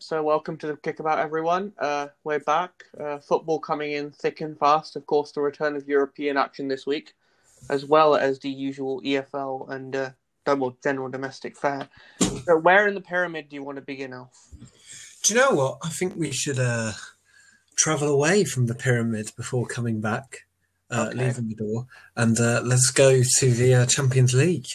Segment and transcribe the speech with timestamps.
[0.00, 1.72] So welcome to the Kickabout, everyone.
[1.76, 2.84] Uh, we're back.
[2.98, 4.94] Uh, football coming in thick and fast.
[4.94, 7.14] Of course, the return of European action this week,
[7.68, 10.10] as well as the usual EFL and uh,
[10.46, 11.88] double general domestic fare.
[12.20, 14.30] So, where in the pyramid do you want to begin, Alf?
[15.24, 15.78] Do you know what?
[15.82, 16.92] I think we should uh,
[17.76, 20.46] travel away from the pyramid before coming back,
[20.92, 21.18] uh, Okay.
[21.26, 24.68] leaving the door, and uh, let's go to the uh, Champions League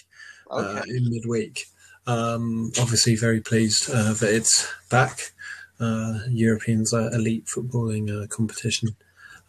[0.51, 0.89] uh, Okay.
[0.89, 1.67] in midweek.
[2.05, 5.31] Um, obviously, very pleased uh, that it's back.
[5.79, 8.95] Uh, Europeans elite footballing uh, competition,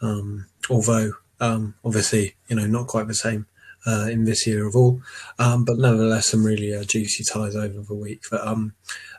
[0.01, 3.47] um, although um, obviously you know not quite the same
[3.87, 5.01] uh, in this year of all,
[5.39, 8.75] um, but nevertheless some really uh, juicy ties over the week that um,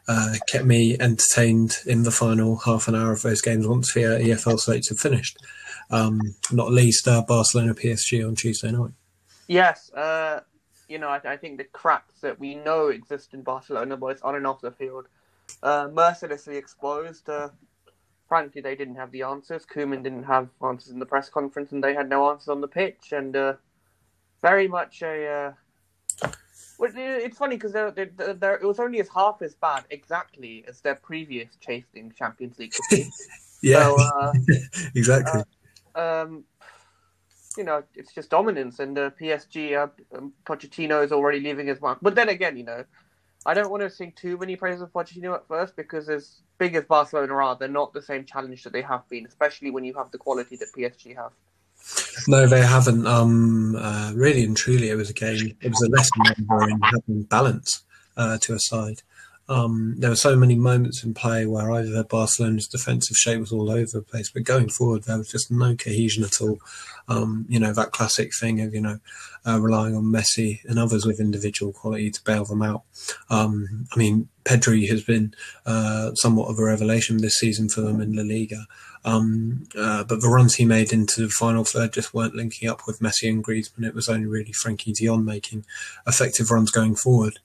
[0.07, 4.05] uh, kept me entertained in the final half an hour of those games once the
[4.05, 5.37] uh, EFL slates had finished.
[5.91, 6.19] Um,
[6.51, 8.91] not least uh, Barcelona PSG on Tuesday night.
[9.47, 9.91] Yes,
[10.87, 14.35] you know, I, I think the cracks that we know exist in Barcelona, both on
[14.35, 15.07] and off the field,
[15.63, 17.29] uh, mercilessly exposed.
[17.29, 17.49] Uh,
[18.27, 19.65] frankly, they didn't have the answers.
[19.65, 22.67] Koeman didn't have answers in the press conference, and they had no answers on the
[22.67, 23.11] pitch.
[23.11, 23.53] And uh,
[24.41, 25.27] very much a.
[25.27, 26.29] Uh,
[26.77, 30.65] well, it's funny because they're, they're, they're, it was only as half as bad exactly
[30.67, 32.73] as their previous chasing Champions League.
[33.61, 34.33] Yeah, So, uh,
[34.95, 35.41] exactly.
[35.95, 36.43] um,
[37.57, 41.81] you know, it's just dominance, and uh, PSG, uh, um, Pochettino is already leaving his
[41.81, 41.99] mark.
[42.01, 42.83] But then again, you know,
[43.45, 46.75] I don't want to sing too many praises of Pochettino at first because as big
[46.75, 49.93] as Barcelona are, they're not the same challenge that they have been, especially when you
[49.93, 51.31] have the quality that PSG have.
[52.27, 53.05] No, they haven't.
[53.05, 55.55] Um, uh, really and truly, it was a game.
[55.61, 57.83] It was a lesson in having balance
[58.17, 59.03] uh, to a side.
[59.47, 63.69] Um, there were so many moments in play where either Barcelona's defensive shape was all
[63.69, 66.59] over the place, but going forward, there was just no cohesion at all.
[67.07, 68.99] Um, you know, that classic thing of, you know,
[69.45, 72.83] uh, relying on Messi and others with individual quality to bail them out.
[73.29, 75.35] Um, I mean, Pedri has been
[75.65, 78.65] uh, somewhat of a revelation this season for them in La Liga.
[79.05, 82.87] Um, uh, but the runs he made into the final third just weren't linking up
[82.87, 83.85] with Messi and Griezmann.
[83.85, 85.63] It was only really Frenkie de Jong making
[86.07, 87.37] effective runs going forward.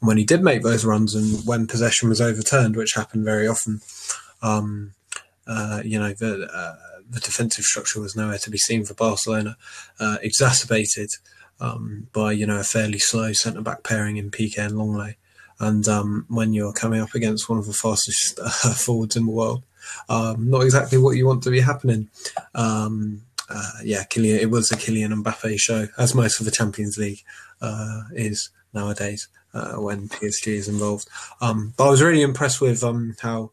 [0.00, 3.48] And when he did make those runs, and when possession was overturned, which happened very
[3.48, 3.80] often,
[4.42, 4.92] um,
[5.46, 6.76] uh, you know the uh,
[7.08, 9.56] the defensive structure was nowhere to be seen for Barcelona,
[9.98, 11.08] uh, exacerbated
[11.60, 15.14] um, by you know a fairly slow centre back pairing in Piqué and Lenglet.
[15.58, 18.38] And um, when you're coming up against one of the fastest
[18.84, 19.62] forwards in the world,
[20.08, 22.08] um, not exactly what you want to be happening.
[22.54, 26.98] Um, uh, yeah, Kylian, it was a Kylian Mbappe show, as most of the Champions
[26.98, 27.22] League
[27.60, 31.08] uh, is nowadays uh, when PSG is involved.
[31.40, 33.52] Um, but I was really impressed with um, how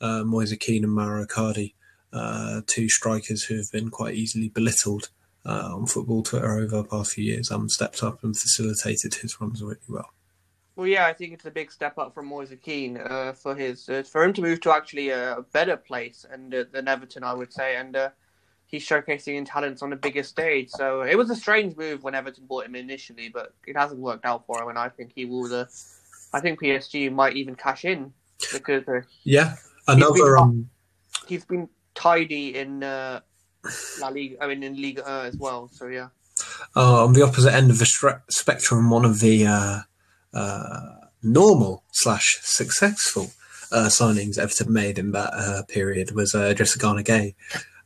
[0.00, 1.74] uh, Moise Kean and Mauro Icardi,
[2.12, 5.10] uh, two strikers who have been quite easily belittled
[5.44, 9.40] uh, on football Twitter over the past few years, um, stepped up and facilitated his
[9.40, 10.10] runs really well.
[10.76, 13.88] Well, yeah, I think it's a big step up from Moise Kean uh, for his
[13.88, 17.34] uh, for him to move to actually a better place and uh, than Everton, I
[17.34, 18.10] would say, and uh,
[18.66, 20.70] he's showcasing his talents on the biggest stage.
[20.70, 24.24] So it was a strange move when Everton bought him initially, but it hasn't worked
[24.24, 25.52] out for him, and I think he will.
[25.52, 25.66] Uh,
[26.32, 28.12] I think PSG might even cash in
[28.52, 29.56] because uh, Yeah,
[29.86, 30.44] been another top.
[30.44, 30.70] um,
[31.26, 33.20] he's been tidy in uh,
[34.00, 35.68] La Liga, I mean in Liga uh, as well.
[35.72, 36.08] So yeah.
[36.76, 39.78] uh, on the opposite end of the spectrum, one of the uh,
[41.22, 43.30] normal slash successful
[43.72, 47.34] uh, signings Everton made in that uh, period was uh, Idrissa Gueye,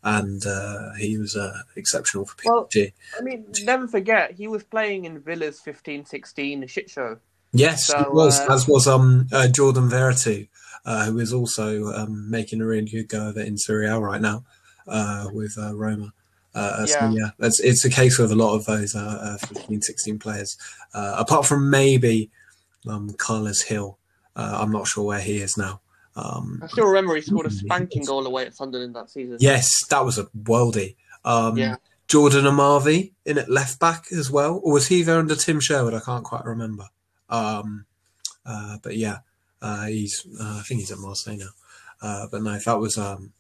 [0.03, 2.93] and uh, he was uh, exceptional for Well, PSG.
[3.19, 7.19] I mean, never forget he was playing in Villa's 15-16 shit show.
[7.53, 8.41] yes, so, it was.
[8.41, 10.49] uh, as was um, uh, Jordan Veretout,
[10.85, 13.99] uh, who is also um, making a really good go of it in Serie A
[13.99, 14.45] right now
[14.87, 16.13] uh, with uh, Roma.
[16.55, 17.31] Uh, so Yeah.
[17.41, 20.57] yeah, it's, a case with a lot of those uh, uh, 15, 16 players.
[20.93, 22.31] Uh, apart from maybe
[22.89, 23.99] um, Carles Gil,
[24.37, 25.81] uh, I'm not sure where he is now.
[26.17, 29.37] Um, I still remember he scored a spanking goal away at Sunderland that season.
[29.41, 30.95] yes, that was a worldie.
[31.25, 31.77] Um, Yeah.
[32.07, 35.95] Jordan Amavi in at left back as well, or was he there under Tim Sherwood?
[35.95, 36.85] I can't quite remember.
[37.31, 37.87] Um,
[38.45, 39.21] uh, but yeah,
[39.63, 41.49] uh, he's uh, I think he's at Marseille now.
[42.03, 43.33] Uh, but no, that was um,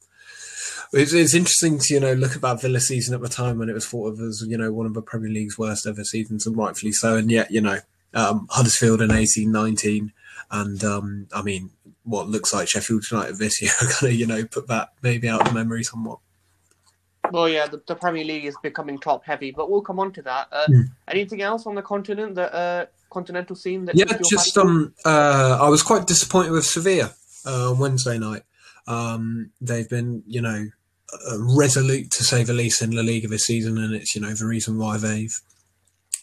[0.92, 3.68] it's, it's interesting to you know look at that Villa season at the time when
[3.68, 6.46] it was thought of as you know one of the Premier League's worst ever seasons,
[6.46, 7.16] and rightfully so.
[7.16, 7.80] And yet you know
[8.12, 10.12] um, Huddersfield in eighteen nineteen,
[10.50, 11.70] and um, I mean
[12.04, 15.28] what looks like Sheffield United this year, are going to you know put that maybe
[15.28, 16.18] out of memory somewhat.
[17.30, 20.22] Well, yeah, the, the Premier League is becoming top heavy, but we'll come on to
[20.22, 20.48] that.
[20.52, 20.80] Uh, Hmm.
[21.08, 23.84] Anything else on the continent, the uh, continental scene?
[23.86, 27.14] That Yeah, just um, uh, I was quite disappointed with Sevilla
[27.46, 28.42] uh, on Wednesday night.
[28.86, 30.68] Um, they've been, you know,
[31.12, 34.34] uh, resolute to say the least in La Liga this season, and it's you know
[34.34, 35.40] the reason why they've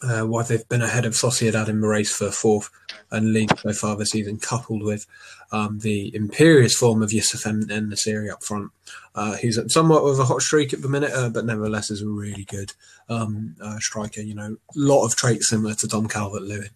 [0.03, 2.69] uh, why they've been ahead of Sociedad in the race for fourth
[3.11, 5.05] and league so far this season, coupled with
[5.51, 8.71] um, the imperious form of Youssef En-Nesyri up front,
[9.15, 12.07] uh, who's somewhat of a hot streak at the minute, uh, but nevertheless is a
[12.07, 12.73] really good
[13.09, 14.21] um, uh, striker.
[14.21, 16.69] You know, a lot of traits similar to Dom Calvert-Lewin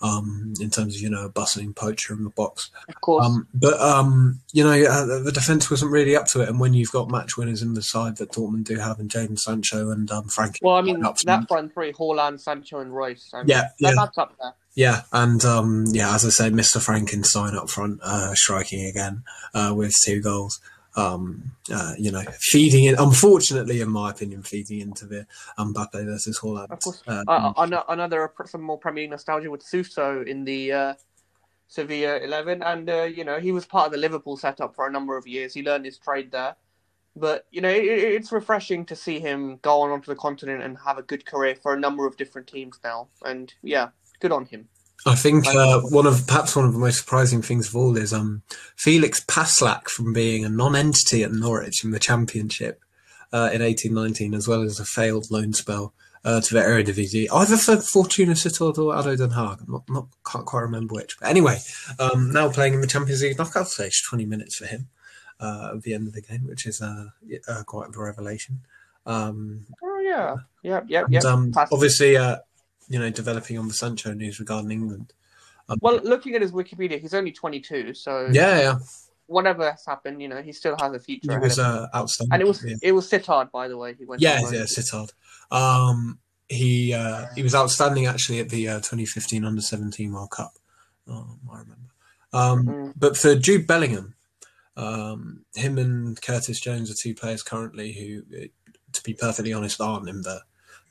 [0.00, 2.70] um, in terms of you know a bustling poacher in the box.
[2.88, 6.48] Of course, um, but um, you know uh, the defense wasn't really up to it.
[6.48, 9.38] And when you've got match winners in the side that Dortmund do have, and Jadon
[9.38, 10.58] Sancho and um, Frank.
[10.62, 13.30] Well, I mean that front three: Haaland, Sancho, and Reus.
[13.32, 14.52] I mean, yeah, yeah, that's up there.
[14.74, 16.82] Yeah, and um, yeah, as I say, Mr.
[16.82, 19.22] Frankenstein up front, uh, striking again
[19.54, 20.60] uh, with two goals
[20.96, 22.96] um, uh, you know, feeding in.
[22.98, 25.26] Unfortunately, in my opinion, feeding into the
[25.58, 26.70] Mbappe versus Haaland.
[26.70, 30.94] Of course, uh, uh, another some more Premier nostalgia with Suso in the uh,
[31.68, 34.92] Sevilla eleven, and uh, you know he was part of the Liverpool setup for a
[34.92, 35.54] number of years.
[35.54, 36.56] He learned his trade there,
[37.16, 40.78] but you know it, it's refreshing to see him go on onto the continent and
[40.84, 43.08] have a good career for a number of different teams now.
[43.24, 43.88] And yeah,
[44.20, 44.68] good on him.
[45.06, 48.12] I think uh, one of perhaps one of the most surprising things of all is
[48.12, 48.42] um,
[48.76, 52.80] Felix Passlack from being a non-entity at Norwich in the Championship
[53.32, 55.92] uh, in 1819, as well as a failed loan spell
[56.24, 59.60] uh, to the Eredivisie, either for Fortuna Sittard or ADO Den Haag.
[59.60, 61.18] I'm not, not can't quite remember which.
[61.20, 61.58] But anyway,
[61.98, 64.88] um, now playing in the Champions League knockout stage, 20 minutes for him
[65.38, 67.08] uh, at the end of the game, which is uh,
[67.46, 68.60] uh, quite a revelation.
[69.04, 71.20] Um, oh yeah, yeah, yeah, yeah.
[71.70, 72.16] Obviously
[72.88, 75.12] you know, developing on the Sancho news regarding England.
[75.68, 78.78] Um, well, looking at his Wikipedia, he's only 22, so yeah, yeah.
[79.26, 81.32] Whatever has happened, you know, he still has a future.
[81.32, 82.76] He was uh, outstanding, and it was yeah.
[82.82, 83.94] it was Sittard, by the way.
[83.94, 84.20] He went.
[84.20, 85.12] Yeah, yeah, Sittard.
[85.50, 90.52] Um, he uh, he was outstanding actually at the uh, 2015 Under 17 World Cup.
[91.08, 91.80] Um, I remember.
[92.34, 92.92] Um, mm.
[92.96, 94.14] But for Jude Bellingham,
[94.76, 98.48] um, him and Curtis Jones are two players currently who,
[98.92, 100.42] to be perfectly honest, aren't in the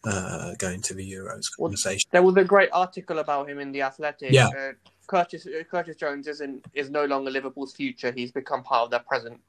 [0.06, 2.08] uh, going to the Euros conversation.
[2.12, 4.32] Well, there was a great article about him in the Athletic.
[4.32, 4.48] Yeah.
[4.48, 4.72] Uh,
[5.08, 8.12] Curtis uh, Curtis Jones isn't is no longer Liverpool's future.
[8.12, 9.40] He's become part of their present,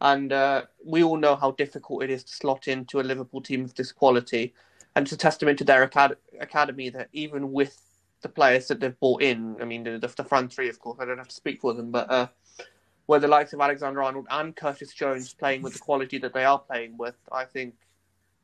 [0.00, 3.64] and uh, we all know how difficult it is to slot into a Liverpool team
[3.64, 4.54] of this quality.
[4.96, 7.80] And it's a testament to their acad- academy that even with
[8.22, 10.98] the players that they've brought in, I mean the, the, the front three, of course,
[11.00, 12.28] I don't have to speak for them, but uh,
[13.06, 16.44] where the likes of Alexander Arnold and Curtis Jones playing with the quality that they
[16.44, 17.74] are playing with, I think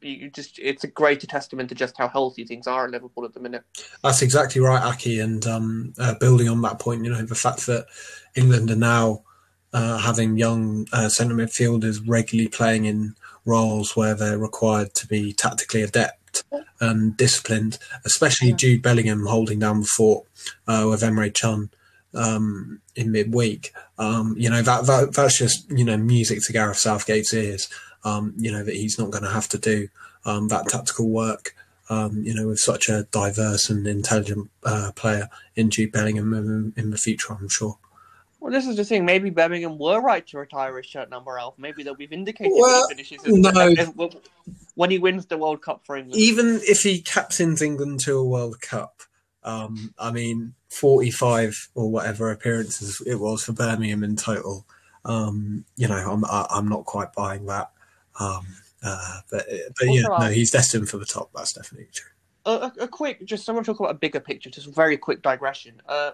[0.03, 3.35] you just it's a greater testament to just how healthy things are at Liverpool at
[3.35, 3.63] the minute.
[4.03, 5.21] That's exactly right, Aki.
[5.21, 7.87] And um, uh, building on that point, you know, the fact that
[8.35, 9.23] England are now
[9.73, 13.15] uh, having young uh, centre midfielders regularly playing in
[13.45, 16.45] roles where they're required to be tactically adept
[16.81, 18.57] and disciplined, especially yeah.
[18.57, 20.27] Jude Bellingham holding down the fort
[20.67, 21.71] uh, with Emre Can.
[22.13, 26.79] Um, in midweek, um, you know that, that that's just you know music to Gareth
[26.79, 27.69] Southgate's ears
[28.05, 29.89] um, you know, that he's not going to have to do
[30.25, 31.55] um, that tactical work,
[31.89, 36.73] um, you know, with such a diverse and intelligent uh, player in Jude Bellingham in,
[36.77, 37.79] in, the future, I'm sure.
[38.39, 39.05] Well, this is the thing.
[39.05, 41.55] Maybe Birmingham were right to retire his shirt number elf.
[41.59, 44.11] Maybe they'll be vindicated well, when he finishes no.
[44.77, 46.19] when he wins the World Cup for England.
[46.19, 49.03] Even if he captains England to a World Cup,
[49.45, 54.65] um, I mean, 45 or whatever appearances it was for Birmingham in total.
[55.05, 57.71] Um, you know, I'm I'm not quite buying that.
[58.19, 58.47] Um,
[58.83, 59.47] uh, but
[59.79, 61.31] but yeah, no, he's destined for the top.
[61.35, 62.11] That's definitely true.
[62.47, 64.49] A, a, quick, just someone talk about a bigger picture.
[64.49, 65.81] Just a very quick digression.
[65.87, 66.13] Uh,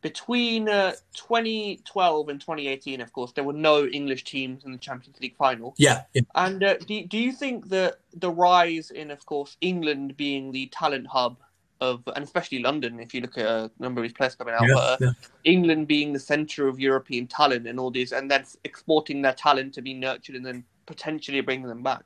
[0.00, 5.18] between uh, 2012 and 2018, of course, there were no English teams in the Champions
[5.20, 5.74] League final.
[5.78, 6.02] Yeah.
[6.12, 6.22] yeah.
[6.34, 10.66] And uh, do, do you think that the rise in, of course, England being the
[10.66, 11.36] talent hub
[11.80, 14.66] of, and especially London, if you look at a number of these players coming out,
[14.66, 15.10] yeah, uh, yeah.
[15.44, 19.74] England being the centre of European talent and all these, and then exporting their talent
[19.74, 22.04] to be nurtured and then potentially bring them back.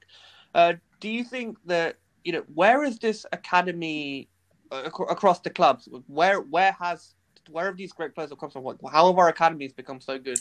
[0.54, 4.28] Uh, do you think that you know where is this academy
[4.70, 5.88] uh, across the clubs?
[6.06, 7.14] Where where has
[7.50, 8.64] where have these great players come from?
[8.90, 10.38] How have our academies become so good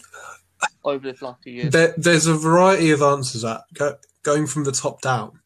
[0.83, 1.71] over this last few years?
[1.71, 5.39] There, there's a variety of answers that go, going from the top down.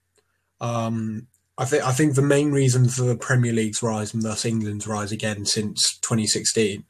[0.61, 1.27] Um,
[1.57, 4.87] I think I think the main reason for the Premier League's rise and thus England's
[4.87, 6.85] rise again since 2016,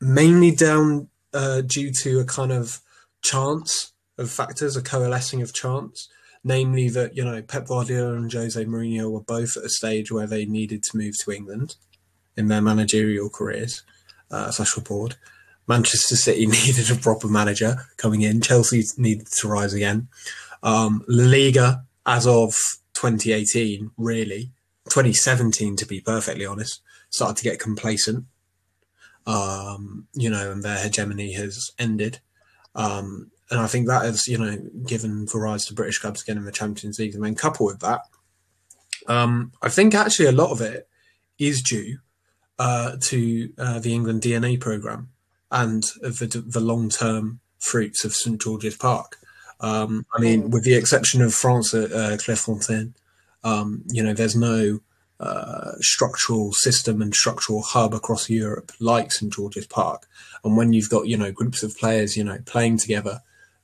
[0.00, 2.80] mainly down uh, due to a kind of
[3.22, 6.08] chance of factors, a coalescing of chance.
[6.44, 10.26] Namely, that you know Pep Guardiola and Jose Mourinho were both at a stage where
[10.26, 11.76] they needed to move to England
[12.36, 13.82] in their managerial careers,
[14.30, 15.16] uh, social board.
[15.68, 18.40] Manchester City needed a proper manager coming in.
[18.40, 20.08] Chelsea needed to rise again.
[20.62, 22.54] Um, La Liga, as of
[22.94, 24.50] 2018, really
[24.84, 28.24] 2017, to be perfectly honest, started to get complacent.
[29.26, 32.20] Um, you know, and their hegemony has ended.
[32.74, 34.56] Um, and I think that has, you know,
[34.86, 37.14] given the rise to British clubs again in the Champions League.
[37.14, 38.00] I mean, coupled with that,
[39.06, 40.88] Um, I think actually a lot of it
[41.38, 41.98] is due
[42.58, 45.10] uh, to uh, the England DNA program
[45.50, 49.18] and the, the long term fruits of St George's Park.
[49.60, 52.94] Um, I mean, with the exception of France at uh, Clairefontaine,
[53.44, 54.80] um, you know, there's no
[55.20, 60.08] uh, structural system and structural hub across Europe like St George's Park.
[60.42, 63.20] And when you've got, you know, groups of players, you know, playing together,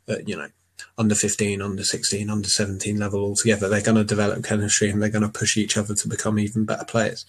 [0.09, 0.49] at, you know,
[0.97, 5.03] under 15, under 16, under 17 level all together, they're going to develop chemistry and
[5.03, 7.25] they're going to push each other to become even better players.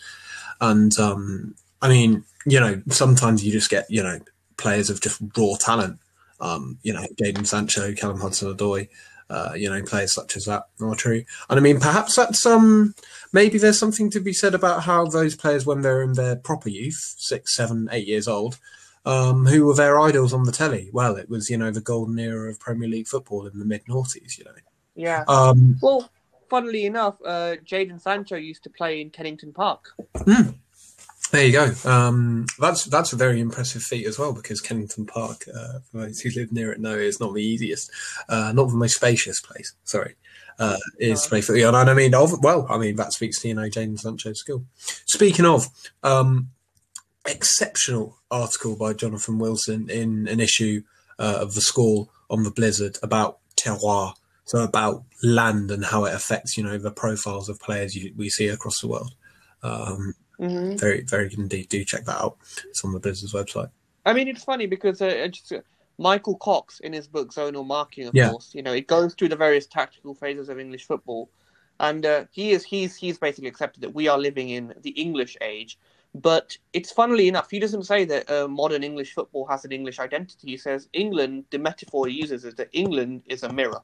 [0.62, 4.19] And, um, I mean, you know, sometimes you just get, you know,
[4.57, 6.00] players of just raw talent.
[6.41, 8.88] Um, you know, Jadon Sancho, Callum Hudson-Odoi,
[9.29, 11.24] uh, you know, players such as that are true.
[11.50, 12.95] And I mean, perhaps that's um,
[13.31, 16.69] maybe there's something to be said about how those players, when they're in their proper
[16.69, 18.57] youth, six, seven, eight years old,
[19.09, 20.89] um, who were their idols on the telly.
[20.93, 23.85] Well, it was you know the golden era of Premier League football in the mid
[23.85, 24.37] noughties.
[24.37, 24.51] You know.
[24.95, 25.23] Yeah.
[25.27, 26.09] Um, well,
[26.49, 29.85] funnily enough, uh, Jadon Sancho used to play in Kennington Park.
[30.15, 30.55] Mm.
[31.31, 31.71] There you go.
[31.89, 36.19] Um, that's that's a very impressive feat as well because Kennington Park, uh, for those
[36.19, 37.91] who live near it know, is not the easiest,
[38.29, 39.75] uh, not the most spacious place.
[39.83, 40.15] Sorry,
[40.57, 41.55] uh, is play for.
[41.55, 44.65] And I mean, of, well, I mean that speaks to you know Jadon Sancho's skill.
[45.05, 45.67] Speaking of,
[46.03, 46.49] um,
[47.25, 50.83] exceptional article by Jonathan Wilson in an issue
[51.17, 54.13] uh, of the School on the Blizzard about terroir,
[54.45, 58.29] so about land and how it affects you know the profiles of players you, we
[58.29, 59.13] see across the world.
[59.63, 60.77] Um, Mm-hmm.
[60.77, 61.67] very, very good indeed.
[61.67, 62.38] Do check that out.
[62.69, 63.69] It's on the Blizzard's website.
[64.05, 65.59] I mean, it's funny because uh, just, uh,
[65.97, 68.29] Michael Cox, in his book Zonal Marking, of Yeah.
[68.29, 71.29] course, you know, it goes through the various tactical phases of English football,
[71.81, 75.35] and uh, he is he's he's basically accepted that we are living in the English
[75.41, 75.77] age.
[76.15, 79.99] But it's funnily enough, he doesn't say that uh, modern English football has an English
[79.99, 80.47] identity.
[80.49, 81.45] He says England.
[81.51, 83.81] The metaphor he uses is that England is a mirror.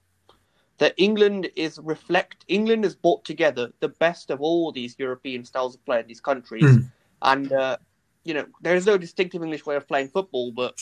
[0.80, 2.44] That England is reflect.
[2.48, 6.20] England has brought together the best of all these European styles of play in these
[6.20, 6.92] countries, Mm.
[7.22, 7.78] and uh,
[8.26, 10.74] you know there is no distinctive English way of playing football, but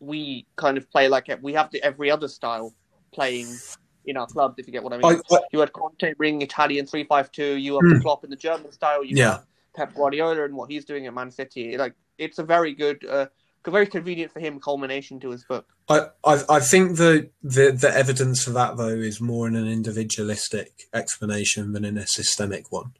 [0.00, 1.30] we kind of play like.
[1.40, 2.74] We have the every other style
[3.14, 3.58] playing
[4.04, 4.58] in our clubs.
[4.58, 5.22] If you get what I mean.
[5.30, 7.56] I, I, you had Conte bringing Italian three five two.
[7.56, 7.94] You have Mm.
[7.94, 9.02] the Klopp in the German style.
[9.02, 9.30] You Yeah.
[9.30, 11.76] have Pep Guardiola and what he's doing at Man City.
[11.76, 13.26] Like it's a very good, uh,
[13.64, 15.66] very convenient for him culmination to his book.
[15.88, 19.68] I, I, I think the, the the evidence for that though is more in an
[19.68, 22.92] individualistic explanation than in a systemic one.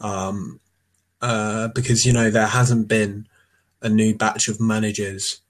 [0.00, 0.60] Um,
[1.20, 3.28] uh, because you know there hasn't been
[3.80, 5.40] a new batch of managers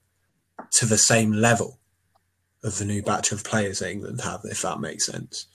[0.75, 1.79] to the same level
[2.63, 5.47] of the new batch of players that England have, if that makes sense.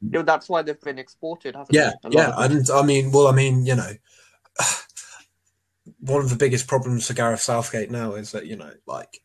[0.00, 3.64] You know, that's why they've been exported, Yeah, yeah, and I mean, well, I mean,
[3.64, 3.92] you know,
[6.00, 9.22] one of the biggest problems for Gareth Southgate now is that you know, like,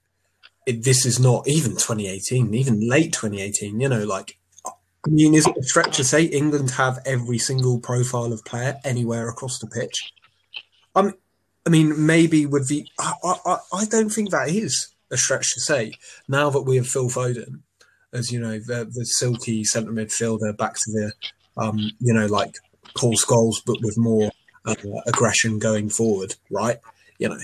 [0.66, 3.80] it, this is not even 2018, even late 2018.
[3.80, 7.80] You know, like, I mean, is it a stretch to say England have every single
[7.80, 10.14] profile of player anywhere across the pitch?
[10.96, 11.14] Um,
[11.66, 15.60] I mean, maybe with the, I, I, I don't think that is a stretch to
[15.60, 15.94] say.
[16.28, 17.62] Now that we have Phil Foden
[18.14, 21.12] as you know the the silky centre midfielder back to the,
[21.58, 22.56] um, you know, like
[22.96, 24.32] Paul Scholes, but with more
[24.66, 24.76] uh,
[25.08, 26.78] aggression going forward, right?
[27.18, 27.40] You know,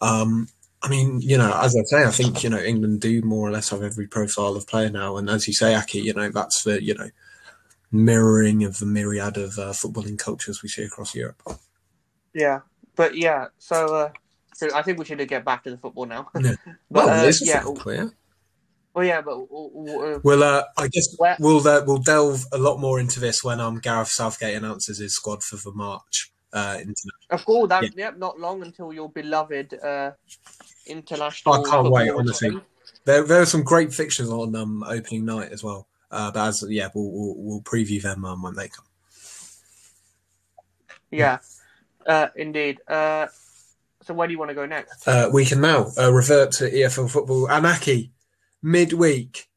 [0.00, 0.48] um,
[0.82, 3.50] I mean, you know, as I say, I think you know England do more or
[3.52, 6.62] less have every profile of player now, and as you say, Aki, you know, that's
[6.62, 7.10] the you know
[7.92, 11.42] mirroring of the myriad of uh, footballing cultures we see across Europe.
[12.32, 12.60] Yeah,
[12.96, 13.46] but yeah.
[13.58, 14.10] So, uh,
[14.54, 16.28] so I think we should get back to the football now.
[16.40, 16.54] Yeah.
[16.90, 18.08] but well, uh, this is yeah, football, yeah.
[18.94, 22.78] well, yeah, but uh, Well, uh, I guess Where- we'll uh, we'll delve a lot
[22.78, 27.14] more into this when um Gareth Southgate announces his squad for the March uh, international.
[27.30, 30.12] of course, that yep, not long until your beloved uh,
[30.86, 31.54] international.
[31.54, 32.60] I can't wait, honestly.
[33.04, 35.86] There there are some great fixtures on um opening night as well.
[36.10, 38.84] Uh, but as yeah, we'll we'll, we'll preview them um, when they come.
[41.10, 41.38] Yeah,
[42.06, 42.80] uh, indeed.
[42.86, 43.28] Uh,
[44.02, 45.06] so where do you want to go next?
[45.06, 47.46] Uh, we can now uh, revert to EFL football.
[47.48, 48.10] Anaki,
[48.62, 49.48] midweek,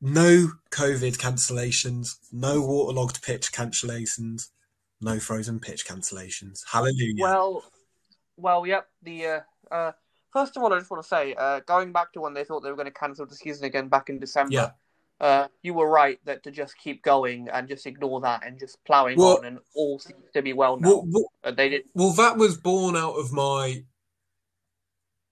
[0.00, 4.48] no COVID cancellations, no waterlogged pitch cancellations,
[5.00, 6.62] no frozen pitch cancellations.
[6.70, 7.14] Hallelujah.
[7.22, 7.64] Well,
[8.36, 8.88] well, yep.
[9.02, 9.40] The uh,
[9.70, 9.92] uh,
[10.32, 12.60] first of all, I just want to say, uh, going back to when they thought
[12.60, 14.54] they were going to cancel the season again back in December.
[14.54, 14.70] Yeah.
[15.20, 18.78] Uh, you were right that to just keep going and just ignore that and just
[18.84, 20.88] ploughing Well- on and all seems to be well now.
[20.88, 21.82] well, well, they did.
[21.94, 23.82] well, that was born out of my.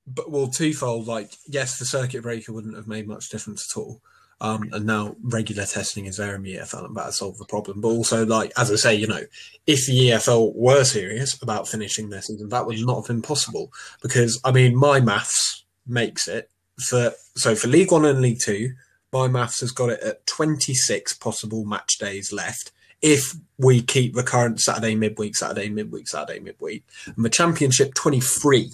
[0.08, 1.06] But well, twofold.
[1.06, 4.00] Like, yes, the circuit breaker wouldn't have made much difference at all.
[4.38, 7.47] Um, and now regular testing is there in the EFL, and that has solved the
[7.47, 7.81] problem.
[7.81, 9.23] But also, like as I say, you know,
[9.66, 13.73] if the EFL were serious about finishing their season, that would not have been possible
[14.02, 18.73] because I mean, my maths makes it for so for League One and League Two,
[19.11, 24.14] my maths has got it at twenty six possible match days left if we keep
[24.14, 28.71] the current Saturday midweek, Saturday midweek, Saturday midweek, and the Championship 23.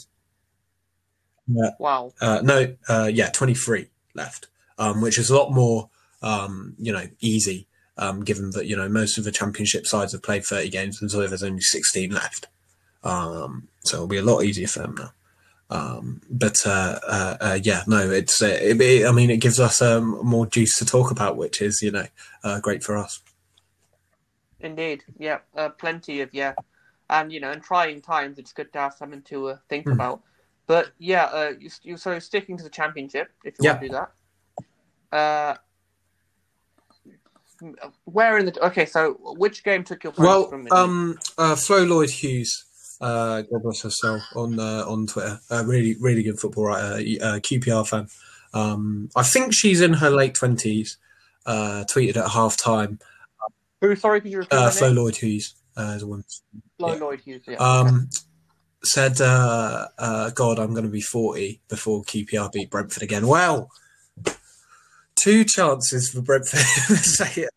[1.48, 2.12] Wow.
[2.20, 4.46] Uh, no, uh, yeah, 23 left,
[4.78, 5.88] um, which is a lot more,
[6.22, 7.66] um, you know, easy,
[7.98, 11.10] um, given that, you know, most of the championship sides have played 30 games and
[11.10, 12.48] so there's only 16 left.
[13.04, 15.12] Um, so it'll be a lot easier for them now.
[15.70, 19.58] Um, but uh, uh, uh, yeah, no, it's uh, it, it, I mean, it gives
[19.58, 22.06] us um, more juice to talk about, which is you know
[22.44, 23.20] uh, great for us.
[24.60, 26.54] Indeed, yeah, uh, plenty of yeah,
[27.08, 29.92] and you know, in trying times, it's good to have something to uh, think Hmm.
[29.92, 30.22] about.
[30.66, 33.72] But yeah, uh, you, you so sticking to the championship if you Yeah.
[33.72, 34.12] want to do that.
[35.12, 35.54] Uh,
[38.04, 38.86] where in the okay?
[38.86, 40.66] So which game took your Well, from?
[40.72, 42.64] um, uh, Flo Lloyd Hughes,
[43.00, 46.94] uh, God bless her soul, on uh, on Twitter, uh, really really good football writer,
[46.96, 48.08] uh, QPR fan.
[48.54, 50.98] Um, I think she's in her late twenties.
[51.44, 53.00] Uh, tweeted at half time.
[53.80, 53.96] Who?
[53.96, 54.90] Sorry, could you repeat Uh, Flo?
[54.90, 56.24] Lloyd Hughes uh, is a woman.
[56.78, 57.00] Flo yeah.
[57.00, 57.42] Lloyd Hughes.
[57.48, 57.56] Yeah.
[57.56, 58.08] Um,
[58.84, 63.70] said, uh, uh, "God, I'm going to be 40 before QPR beat Brentford again." Well,
[65.16, 66.60] two chances for Brentford.
[66.60, 67.50] to say it.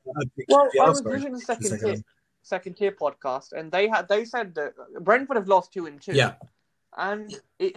[0.47, 2.03] Well, I was listening to the second Second tier,
[2.43, 6.13] second tier podcast, and they had they said that Brentford have lost two and two.
[6.13, 6.33] Yeah.
[6.97, 7.75] and it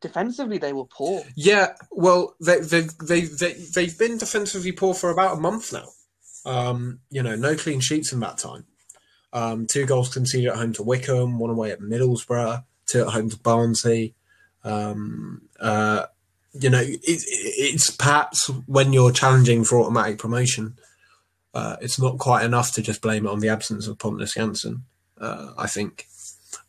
[0.00, 1.22] defensively they were poor.
[1.34, 5.88] Yeah, well, they, they, they, they, they've been defensively poor for about a month now.
[6.44, 8.66] Um, you know, no clean sheets in that time.
[9.32, 13.30] Um, two goals conceded at home to Wycombe, one away at Middlesbrough, two at home
[13.30, 14.14] to Barnsley.
[14.64, 16.06] Um, uh,
[16.60, 20.76] you know, it, it, it's perhaps when you're challenging for automatic promotion,
[21.54, 24.82] uh, it's not quite enough to just blame it on the absence of Pontus Jansson,
[25.20, 26.06] uh, I think.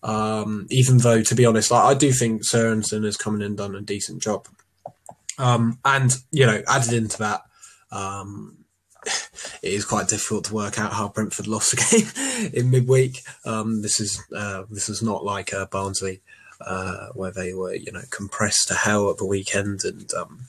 [0.04, 3.58] Um, even though, to be honest, I, I do think Sørensen has come in and
[3.58, 4.48] done a decent job.
[5.38, 7.42] Um, and, you know, added into that,
[7.92, 8.58] um,
[9.62, 13.22] it is quite difficult to work out how Brentford lost the game in midweek.
[13.46, 16.22] Um, this is uh, this is not like Barnsley,
[16.62, 20.42] uh, where they were, you know, compressed to hell at the weekend, and um,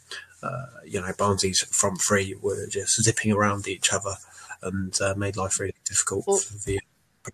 [0.43, 4.15] uh, you know, Barnsley's front three were just zipping around each other
[4.63, 6.81] and uh, made life really difficult Well- for the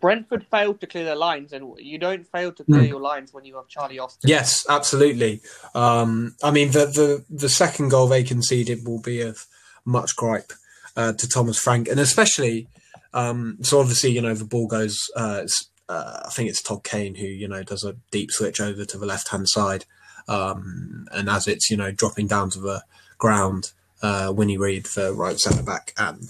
[0.00, 2.88] Brentford failed to clear their lines, and you don't fail to clear Mm.
[2.88, 4.28] your lines when you have Charlie Austin.
[4.28, 5.40] Yes, absolutely.
[5.72, 9.46] Um, I mean, the, the the second goal they conceded will be of
[9.84, 10.52] much gripe
[10.96, 12.66] uh, to Thomas Frank, and especially
[13.12, 13.78] um, so.
[13.78, 14.98] Obviously, you know, the ball goes.
[15.14, 15.46] Uh,
[15.88, 18.98] uh, I think it's Todd Kane who you know does a deep switch over to
[18.98, 19.84] the left hand side,
[20.28, 22.82] um, and as it's you know dropping down to the
[23.18, 26.28] ground, uh, Winnie Reid, the right centre back, and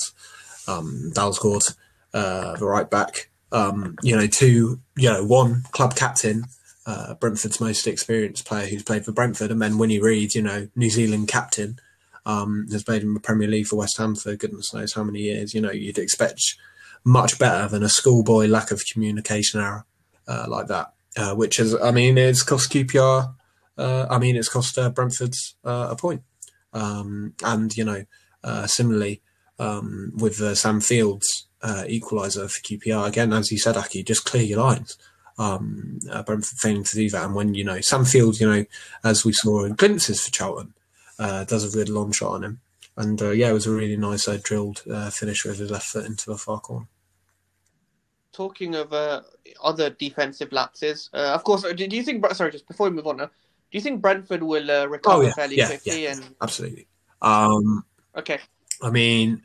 [0.67, 1.77] um, Dalsgaard,
[2.13, 3.31] uh, the right back.
[3.53, 6.47] Um, you know, two, you know, one club captain
[6.87, 10.69] uh, Brentford's most experienced player who's played for Brentford, and then Winnie Reid, you know,
[10.77, 11.79] New Zealand captain,
[12.27, 15.21] um, has played in the Premier League for West Ham for goodness knows how many
[15.21, 15.55] years.
[15.55, 16.57] You know, you'd expect
[17.05, 19.85] much better than a schoolboy lack of communication error
[20.27, 23.35] uh, like that, uh, which is, I mean, it's cost QPR.
[23.77, 26.23] Uh, I mean, it's cost uh, Brentford's uh, a point.
[26.73, 28.05] Um, and you know,
[28.43, 29.23] uh, similarly
[29.59, 34.61] um, with Sam Fields equaliser for QPR again, as you said, Aki, just clear your
[34.61, 34.99] lines
[35.39, 37.25] um, Brentford failing to do that.
[37.25, 38.65] And when, you know, Sam Fields, you know,
[39.03, 40.75] as we saw in glimpses for Charlton,
[41.19, 42.61] does a good long shot on him.
[42.97, 44.81] And yeah, it was a really nice drilled
[45.13, 46.87] finish with his left foot into the far corner.
[48.35, 49.23] Talking of uh,
[49.63, 51.63] other defensive lapses, uh, of course.
[51.63, 52.27] Do, do you think?
[52.35, 55.27] Sorry, just before we move on, uh, do you think Brentford will uh, recover Oh,
[55.27, 56.07] yeah, fairly yeah, quickly?
[56.07, 56.89] And Absolutely.
[57.23, 57.85] Um,
[58.17, 58.41] okay,
[58.83, 59.45] I mean,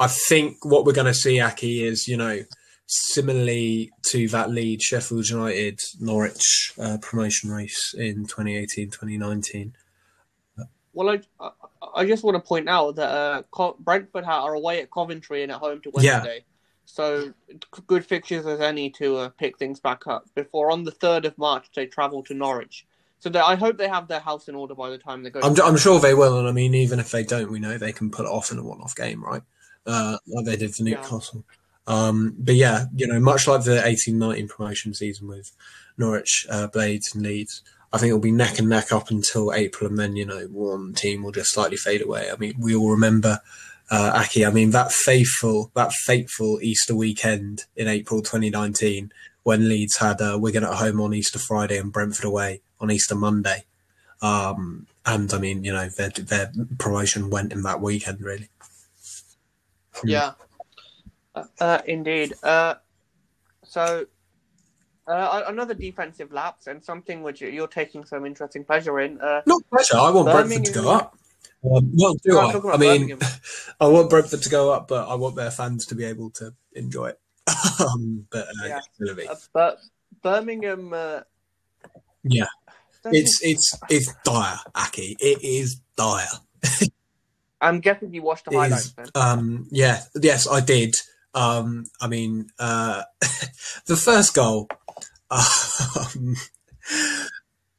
[0.00, 2.40] I think what we're going to see, Aki, is, you know,
[2.86, 9.74] similarly to that lead, Sheffield United, Norwich uh, promotion race in 2018 2019.
[10.92, 11.50] well, I,
[11.94, 15.52] I, just want to point out that uh, Co- Brentford are away at Coventry and
[15.52, 16.26] at home to Yeah.
[16.84, 17.32] So
[17.86, 20.26] good fixtures as any to uh, pick things back up.
[20.34, 22.86] Before on the third of March they travel to Norwich.
[23.22, 25.40] So I hope they have their house in order by the time they go.
[25.42, 27.92] I'm, I'm sure they will, and I mean, even if they don't, we know they
[27.92, 29.42] can put it off in a one-off game, right?
[29.86, 30.96] Uh, like they did for Yeah.
[30.96, 31.44] Newcastle.
[31.86, 35.52] Um, but yeah, you know, much like the 18-19 promotion season with
[35.96, 39.88] Norwich, uh, Blades, and Leeds, I think it'll be neck and neck up until April,
[39.88, 42.28] and then you know, one team will just slightly fade away.
[42.30, 43.38] I mean, we all remember
[43.92, 44.46] uh, Aki.
[44.46, 50.38] I mean, that faithful, that fateful Easter weekend in April 2019 when Leeds had uh,
[50.40, 53.64] Wigan at home on Easter Friday and Brentford away on Easter Monday.
[54.22, 58.48] Um, and I mean, you know, their their promotion went in that weekend, really.
[60.04, 60.32] Yeah,
[61.34, 62.32] uh, uh, indeed.
[62.42, 62.76] Uh,
[63.64, 64.06] so
[65.08, 69.20] uh, another defensive lapse and something which you're taking some interesting pleasure in.
[69.20, 69.96] Uh, Not pleasure.
[69.96, 71.18] I want Birmingham- Brentford to go up.
[71.64, 72.74] Um, well, do I?
[72.74, 73.18] I mean,
[73.80, 76.52] I want Brentford to go up, but I want their fans to be able to
[76.72, 77.20] enjoy it.
[77.80, 78.80] um, but uh, Yeah.
[79.30, 79.78] Uh, but
[80.22, 81.20] Birmingham, uh,
[82.24, 82.46] Yeah.
[83.04, 85.16] it's it's it's dire, Aki.
[85.20, 86.26] It is dire.
[87.60, 89.06] I'm guessing you watched the highlights is, then.
[89.14, 90.94] um, yeah, yes, I did.
[91.32, 93.04] Um, I mean, uh,
[93.86, 94.68] the first goal.
[95.30, 96.36] Um,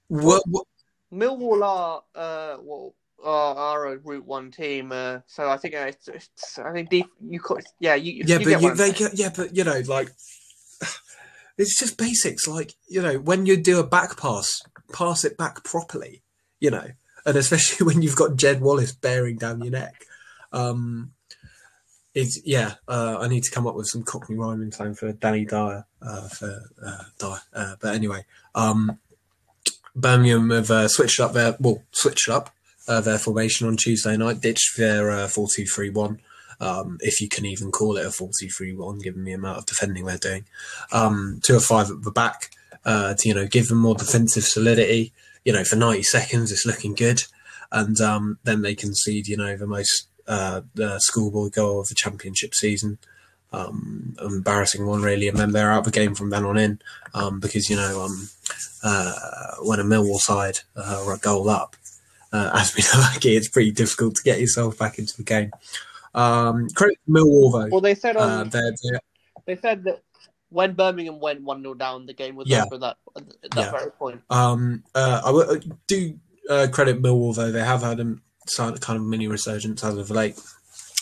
[0.08, 0.66] what, what,
[1.14, 5.86] Millwall are uh, well, are, are a Route One team, uh, so I think uh,
[5.88, 9.18] it's, it's I think def- you could yeah you yeah, you but you, they get,
[9.18, 10.10] yeah, but you know, like
[11.58, 12.48] it's just basics.
[12.48, 16.22] Like you know, when you do a back pass, pass it back properly.
[16.60, 16.88] You know,
[17.26, 20.06] and especially when you've got Jed Wallace bearing down your neck.
[20.52, 21.14] Um,
[22.14, 22.76] it's yeah.
[22.88, 25.86] Uh, I need to come up with some Cockney rhyming time for Danny Dyer.
[26.02, 27.42] Uh, for uh, Dyer.
[27.54, 29.00] Uh, but anyway, um,
[29.96, 32.52] Birmingham have uh, switched up their well switched up
[32.88, 34.42] uh, their formation on Tuesday night.
[34.42, 36.20] Ditched their uh, four two three one.
[36.60, 40.18] Um, if you can even call it a 4-2-3-1, given the amount of defending they're
[40.18, 40.46] doing.
[40.92, 42.52] Um, two or five at the back
[42.86, 45.12] uh, to, you know, give them more defensive solidity.
[45.44, 47.24] You know, for 90 seconds, it's looking good.
[47.72, 51.96] And um, then they concede, you know, the most uh, the schoolboy goal of the
[51.96, 52.98] championship season.
[53.52, 55.28] Um, embarrassing one, really.
[55.28, 56.82] And then they're out of the game from then on in
[57.14, 58.30] um, because, you know, um,
[58.84, 59.14] uh,
[59.62, 61.76] when a Millwall side uh, are a goal up,
[62.34, 65.52] uh, as we know, like, it's pretty difficult to get yourself back into the game.
[66.16, 67.70] Um, credit to Millwall though.
[67.72, 69.00] Well, they said on Uh, they're, they're,
[69.46, 70.02] they said that
[70.50, 72.66] when Birmingham went one 0 down, the game was Yeah.
[72.66, 72.78] over.
[72.78, 73.72] That at that Yeah.
[73.72, 74.22] very point.
[74.30, 76.20] um, uh, I w- I do
[76.50, 77.52] uh, credit Millwall though.
[77.52, 78.18] They have had a
[78.58, 80.36] kind of mini resurgence as of late.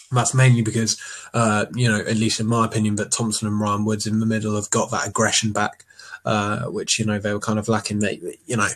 [0.10, 0.98] And That's mainly because,
[1.34, 4.26] uh, you know, at least in my opinion, that Thompson and Ryan Woods in the
[4.26, 5.86] middle have got that aggression back,
[6.26, 8.00] uh, which you know they were kind of lacking.
[8.00, 8.67] They, you know,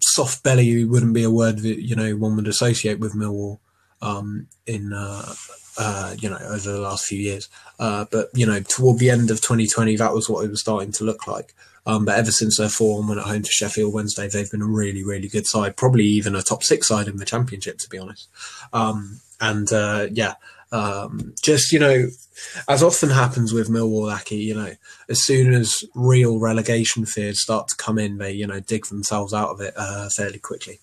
[0.00, 3.58] soft belly wouldn't be a word that you know one would associate with Millwall
[4.02, 5.34] um, in uh,
[5.78, 7.48] uh, you know over the last few years.
[7.78, 10.92] Uh, but you know, toward the end of 2020, that was what it was starting
[10.92, 11.54] to look like.
[11.86, 14.66] Um, but ever since their form went at home to Sheffield Wednesday, they've been a
[14.66, 15.76] really, really good side.
[15.76, 18.28] Probably even a top six side in the Championship, to be honest.
[18.72, 20.34] Um, and uh, yeah,
[20.72, 22.06] um, just you know,
[22.68, 24.72] as often happens with Millwall, Aki, you know,
[25.08, 29.34] as soon as real relegation fears start to come in, they you know dig themselves
[29.34, 30.78] out of it uh, fairly quickly.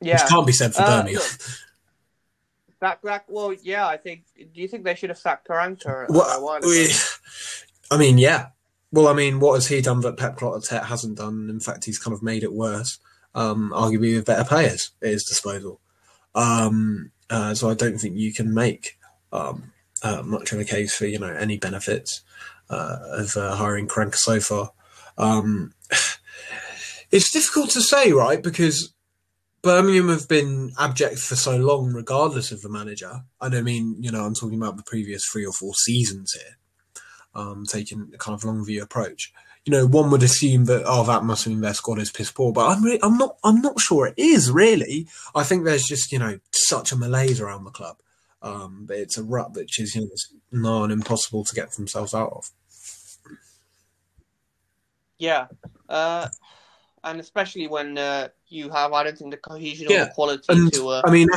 [0.00, 1.22] Yeah, Which can't be said for Uh, Birmingham.
[1.22, 1.38] look,
[2.80, 3.24] Back, back.
[3.28, 4.24] Well, yeah, I think.
[4.36, 6.06] Do you think they should have sacked Karanka?
[6.08, 6.88] Well, we,
[7.92, 8.48] I mean, yeah.
[8.90, 11.48] Well, I mean, what has he done that Pep Clotet hasn't done?
[11.48, 12.98] In fact, he's kind of made it worse.
[13.36, 15.80] Um, arguably with better players at his disposal.
[16.34, 18.98] Um, uh, so I don't think you can make
[19.32, 22.22] um, uh, much of a case for you know any benefits
[22.68, 24.72] uh, of uh, hiring Crank so far.
[25.16, 25.72] Um,
[27.10, 28.42] it's difficult to say, right?
[28.42, 28.92] Because
[29.62, 33.22] Birmingham have been abject for so long, regardless of the manager.
[33.40, 36.58] I mean, you know, I'm talking about the previous three or four seasons here,
[37.34, 39.32] um, taking a kind of long view approach.
[39.64, 42.52] You know, one would assume that oh, that must mean their squad is piss poor,
[42.52, 45.06] but I'm re- I'm not I'm not sure it is really.
[45.34, 47.98] I think there's just you know such a malaise around the club,
[48.42, 52.12] um, but it's a rut which is you know it's nigh impossible to get themselves
[52.12, 52.50] out of.
[55.18, 55.46] Yeah,
[55.88, 56.26] uh,
[57.04, 60.72] and especially when uh, you have, I don't think the cohesion or the quality And
[60.72, 61.28] to uh, I mean,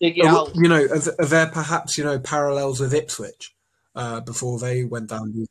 [0.00, 0.54] dig it Are, out.
[0.54, 3.54] you know, are, are there perhaps you know parallels with Ipswich
[3.94, 5.46] uh, before they went down?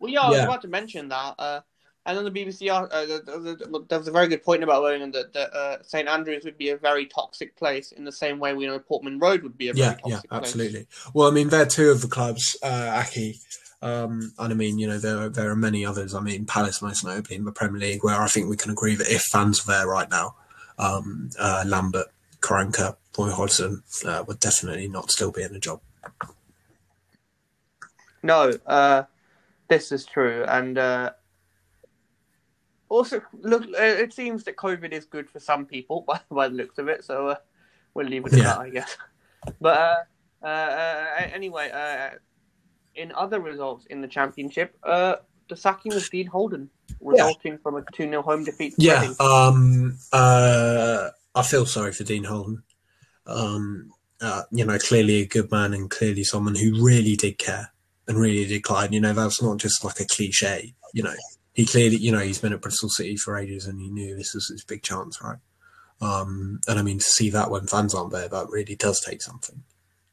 [0.00, 0.20] Do you think?
[0.20, 0.44] Well, yeah, I was Yeah.
[0.44, 1.34] about to mention that.
[1.38, 1.60] Uh,
[2.06, 5.32] and on the BBC, ar- uh, there- was a very good point about Birmingham that,
[5.34, 8.66] that uh, St Andrews would be a very toxic place in the same way we
[8.66, 10.42] know Portman Road would be a very Yeah, yeah, place.
[10.42, 10.86] absolutely.
[11.12, 13.38] Well, I mean, they're two of the clubs, uh, Aki,
[13.82, 16.14] um, and I mean, you know, there there are many others.
[16.14, 18.94] I mean, Palace most notably in the Premier League, where I think we can agree
[18.94, 20.34] that if fans were there right now,
[20.78, 22.06] um, uh, Lambert,
[22.40, 25.80] Karanka, Roy Hodgson uh, would definitely not still be in the job.
[28.22, 29.02] No, uh,
[29.68, 31.10] this is true, and uh,
[32.88, 36.54] also look, uh, it seems that COVID is good for some people by, by the
[36.54, 37.04] looks of it.
[37.04, 37.36] So uh,
[37.94, 38.44] we'll leave it at Yeah.
[38.44, 38.96] that, I guess.
[39.60, 39.96] But uh,
[40.42, 42.16] uh, uh, anyway, uh,
[42.96, 45.16] in other results in the championship, uh,
[45.48, 46.68] the sacking of Dean Holden,
[47.00, 48.74] resulting from a two 0 home defeat.
[48.78, 52.62] Yeah, um, uh, I feel sorry for Dean Holden.
[53.26, 57.72] Um, uh, you know, clearly a good man and clearly someone who really did care
[58.08, 58.92] and really decline.
[58.92, 60.74] You know, that's not just like a cliche.
[60.94, 61.14] You know,
[61.52, 64.34] he clearly, you know, he's been at Bristol City for ages and he knew this
[64.34, 65.38] was his big chance, right?
[66.00, 69.22] Um, and I mean, to see that when fans aren't there, that really does take
[69.22, 69.62] something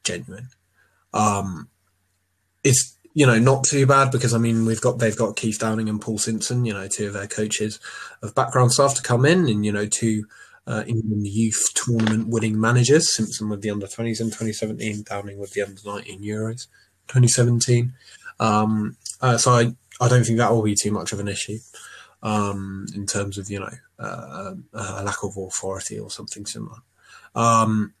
[0.04, 0.50] genuine.
[1.14, 1.68] Um,
[2.62, 5.88] it's you know not too bad because I mean we've got they've got Keith Downing
[5.88, 7.78] and Paul Simpson, you know, two of their coaches
[8.22, 10.26] of background staff to come in, and you know two
[10.66, 13.14] uh, England youth tournament winning managers.
[13.14, 16.66] Simpson with the under 20s in 2017, Downing with the under 19 Euros
[17.08, 17.92] 2017.
[18.38, 21.58] Um, uh, so I, I don't think that will be too much of an issue
[22.22, 26.78] um, in terms of, you know, uh, a lack of authority or something similar.
[27.34, 27.94] Um,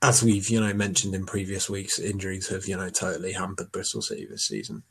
[0.00, 4.00] as we've, you know, mentioned in previous weeks, injuries have, you know, totally hampered Bristol
[4.00, 4.84] City this season.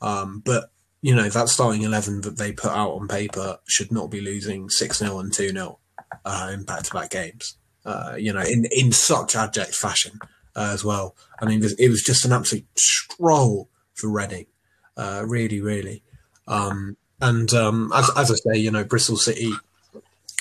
[0.00, 0.70] Um, but
[1.02, 4.68] you know, that starting 11 that they put out on paper should not be losing
[4.68, 5.78] 6 0 and 2 0
[6.24, 10.18] uh, in back to back games, uh, you know, in, in such abject fashion
[10.56, 11.14] uh, as well.
[11.40, 14.46] I mean, it was just an absolute stroll for Reading,
[14.96, 16.02] uh, really, really.
[16.46, 19.52] Um, and um, as, as I say, you know, Bristol City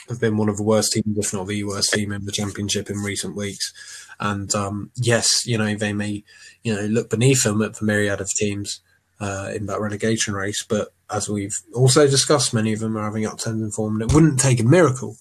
[0.08, 2.90] have been one of the worst teams, if not the worst team in the championship
[2.90, 3.74] in recent weeks.
[4.20, 6.24] And um, yes, you know, they may,
[6.64, 8.82] you know, look beneath them at the myriad of teams
[9.20, 10.64] uh, in that relegation race.
[10.64, 14.16] But as we've also discussed, many of them are having upturns in form, and it
[14.16, 15.18] wouldn't take a miracle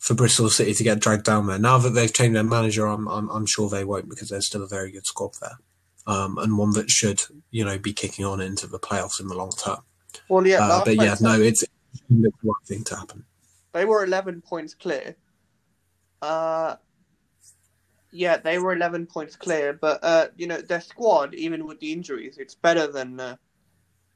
[0.00, 1.58] for Bristol City to get dragged down there.
[1.58, 4.62] Now that they've changed their manager, I'm I'm, I'm sure they won't because there's still
[4.62, 5.58] a very good squad there,
[6.06, 9.36] um, and one that should you know be kicking on into the playoffs in the
[9.36, 9.78] long term.
[10.28, 11.64] Well, yeah, uh, but yeah, no, it's
[12.08, 13.24] the right thing to happen.
[13.72, 15.14] They were 11 points clear.
[16.20, 16.74] Uh,
[18.10, 21.92] yeah, they were 11 points clear, but uh, you know their squad, even with the
[21.92, 23.36] injuries, it's better than uh,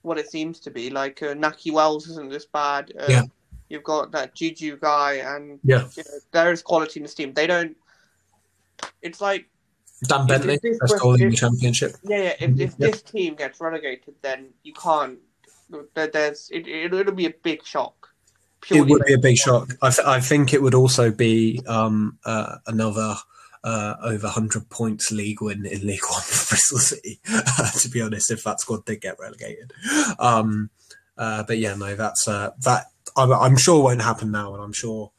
[0.03, 0.89] what it seems to be.
[0.89, 2.93] Like uh, Nahki Wells isn't this bad.
[2.99, 3.23] Uh, yeah.
[3.69, 7.33] You've got that Juju guy, and yeah, you know, there is quality in this team.
[7.33, 7.77] They don't.
[9.03, 9.49] It's like
[10.07, 11.97] Dan Bentley, best goal in the championship.
[12.03, 12.35] Yeah, yeah.
[12.41, 12.87] If, if yeah.
[12.91, 15.19] this team gets relegated, then you can't.
[15.95, 16.69] There's it.
[16.69, 18.11] It'll be a big shock.
[18.71, 19.71] It would be a big shock.
[19.83, 23.17] I, th- I think it would also be um, uh, another
[23.63, 27.21] uh, over 100 points league win in League One for Bristol City,
[27.81, 29.73] to be honest, if that squad did get relegated.
[30.19, 30.71] Um,
[31.17, 34.73] uh, but yeah, no, that's uh, that I'm, I'm, sure won't happen now, and I'm
[34.73, 35.13] sure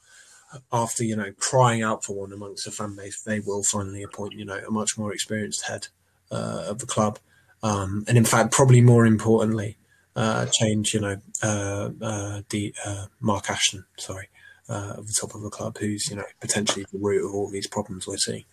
[0.72, 4.34] after you know crying out for one amongst the fan base, they will finally appoint
[4.34, 5.88] you know a much more experienced head
[6.32, 7.20] uh, of the club,
[7.64, 9.78] um, and in fact, probably more importantly,
[10.16, 11.90] uh, change you know uh,
[12.50, 12.74] the
[13.20, 14.30] Mark Ashton, sorry,
[14.70, 17.50] uh, at the top of the club who's you know potentially the root of all
[17.50, 18.46] these problems we're seeing.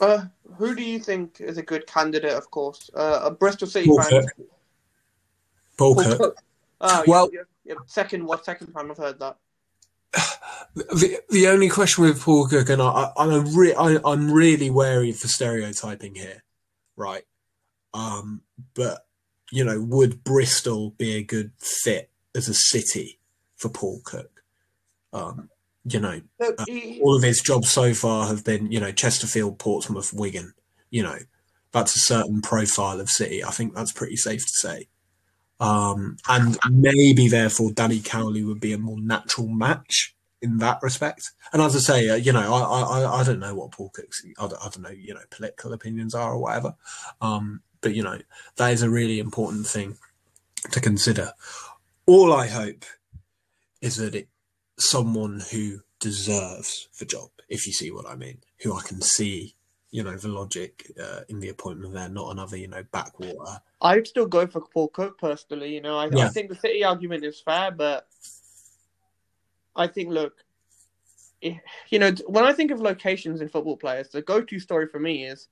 [0.00, 0.24] Uh,
[0.56, 2.32] who do you think is a good candidate?
[2.32, 4.26] Of course, uh, a Bristol City Paul fan.
[5.76, 6.18] Paul, Paul Cook.
[6.18, 6.38] Cook.
[6.80, 7.44] Oh, well, yeah, yeah,
[7.86, 9.36] second what second time I've heard that.
[10.74, 14.70] The, the only question with Paul Cook, and I, I, am re- I, I'm really
[14.70, 16.42] wary for stereotyping here,
[16.96, 17.22] right?
[17.92, 18.42] Um,
[18.74, 19.06] but
[19.52, 23.20] you know, would Bristol be a good fit as a city
[23.56, 24.42] for Paul Cook?
[25.12, 25.48] Um,
[25.84, 26.64] you know, uh,
[27.02, 30.54] all of his jobs so far have been, you know, Chesterfield, Portsmouth, Wigan.
[30.90, 31.18] You know,
[31.72, 33.44] that's a certain profile of City.
[33.44, 34.88] I think that's pretty safe to say.
[35.60, 41.32] Um, and maybe therefore Danny Cowley would be a more natural match in that respect.
[41.52, 44.22] And as I say, uh, you know, I, I, I don't know what Paul Cook's,
[44.38, 46.74] I don't, I don't know, you know, political opinions are or whatever.
[47.20, 48.18] Um, but you know,
[48.56, 49.96] that is a really important thing
[50.70, 51.32] to consider.
[52.06, 52.84] All I hope
[53.80, 54.28] is that it
[54.78, 59.54] someone who deserves the job, if you see what I mean, who I can see,
[59.94, 63.60] you know, the logic uh, in the appointment there, not another, you know, backwater.
[63.80, 65.72] I'd still go for Paul Cook personally.
[65.72, 66.26] You know, I, yeah.
[66.26, 68.08] I think the City argument is fair, but
[69.76, 70.34] I think, look,
[71.40, 75.26] you know, when I think of locations in football players, the go-to story for me
[75.26, 75.46] is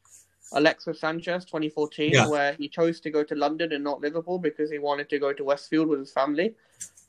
[0.53, 2.27] Alexis Sanchez, 2014, yeah.
[2.27, 5.33] where he chose to go to London and not Liverpool because he wanted to go
[5.33, 6.57] to Westfield with his family,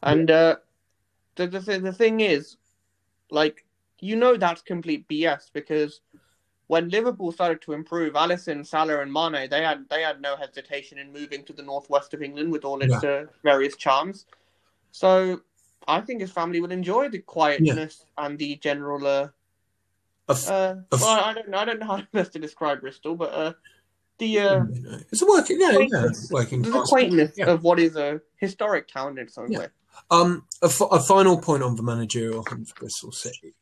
[0.04, 0.30] and.
[0.30, 0.58] Uh,
[1.36, 2.58] the, the, the thing is,
[3.32, 3.66] like,
[4.00, 6.02] you know that's complete BS because
[6.68, 10.98] when Liverpool started to improve, Alisson, Salah, and Mane, they had they had no hesitation
[10.98, 13.10] in moving to the northwest of England with all its yeah.
[13.10, 14.26] uh, various charms.
[14.92, 15.42] So
[15.88, 18.26] I think his family would enjoy the quietness yeah.
[18.26, 19.06] and the general.
[19.06, 19.28] Uh,
[20.30, 21.58] uh, well, I don't know.
[21.58, 23.54] I don't know how best to describe Bristol, but uh,
[24.20, 24.64] the uh,
[25.12, 26.62] it's a working, yeah, yeah, working.
[26.62, 27.48] The quaintness yeah.
[27.48, 29.68] of what is a historic town in its own way.
[30.10, 33.54] Um, a, f- a final point on the managerial hunt for Bristol City.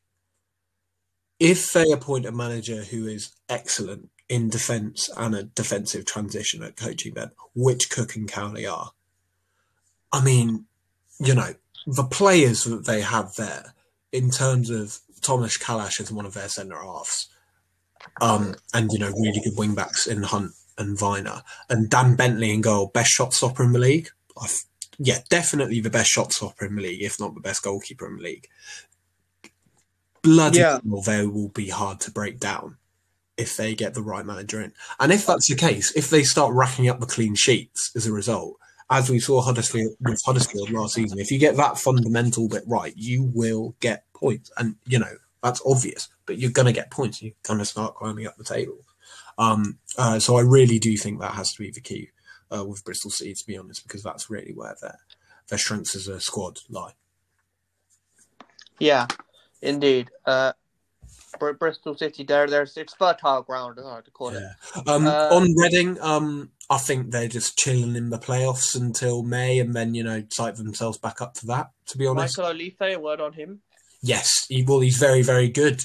[1.42, 6.78] If they appoint a manager who is excellent in defence and a defensive transition at
[6.78, 8.92] coaching, then which Cook and Cowley are,
[10.12, 10.66] I mean,
[11.20, 11.56] you know,
[11.88, 13.74] the players that they have there
[14.12, 17.28] in terms of Thomas Kalash as one of their centre halves,
[18.22, 22.52] um, and you know, really good wing backs in Hunt and Vyner, and Dan Bentley
[22.52, 24.10] in goal, best shot stopper in the league.
[24.40, 24.62] I've
[25.00, 28.18] yeah, definitely the best shot stopper in the league, if not the best goalkeeper in
[28.18, 28.48] the league.
[30.22, 30.80] Bloody yeah.
[30.84, 32.78] well, they will be hard to break down
[33.38, 34.74] if they get the right manager in.
[35.00, 38.12] And if that's the case, if they start racking up the clean sheets as a
[38.12, 38.58] result,
[38.90, 42.94] as we saw Huddersfield with Huddersfield last season, if you get that fundamental bit right,
[42.96, 44.52] you will get points.
[44.58, 47.22] And you know, That's obvious, but you're going to get points.
[47.22, 48.80] You're going to start climbing up the table.
[49.38, 52.10] Um, uh, so I really do think that has to be the key
[52.56, 55.00] uh, with Bristol City, to be honest, because that's really where their
[55.48, 56.94] their strengths as a squad lie.
[58.80, 59.08] Yeah,
[59.62, 60.10] indeed.
[60.26, 60.54] Uh,
[61.40, 64.42] Br- Bristol City, there, there's it's fertile ground, as I like to call it.
[64.42, 64.82] Yeah.
[64.94, 69.60] Um, Uh, on Reading, um, I think they're just chilling in the playoffs until May,
[69.60, 71.72] and then you know sight themselves back up for that.
[71.88, 73.62] To be honest, Michael Olise, a word on him.
[74.02, 75.84] yes, he, well, he's very, very good.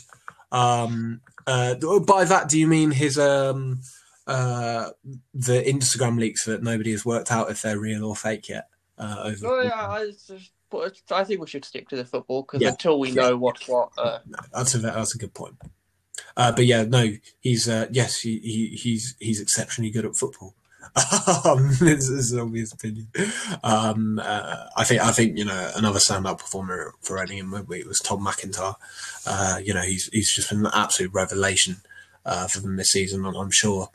[0.53, 3.81] Um, uh, by that, do you mean his um,
[4.27, 4.91] uh,
[5.35, 8.69] the Instagram leaks that nobody has worked out if they're real or fake yet?
[8.99, 12.43] Uh, over Oh yeah, I, just, but I think we should stick to the football
[12.43, 12.71] because Yeah.
[12.71, 15.57] until we know what's what, uh, No, that's a that's a good point.
[16.37, 20.55] Uh, but yeah, no, he's uh, yes, he, he he's he's exceptionally good at football.
[21.45, 23.09] um, this is an obvious opinion.
[23.65, 28.25] Um, uh, I think I think you know another standout performer for Reading was Tom
[28.25, 28.77] McIntyre.
[29.27, 31.77] Uh, you know he's he's just been an absolute revelation
[32.25, 33.91] uh, for them this season, and I'm sure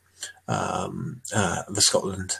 [0.47, 2.36] um, uh, the Scotland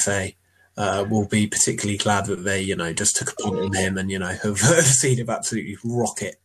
[0.00, 0.32] FA
[0.76, 3.96] uh, will be particularly glad that they you know just took a punt on him
[3.96, 6.36] and you know have seen him absolutely rocket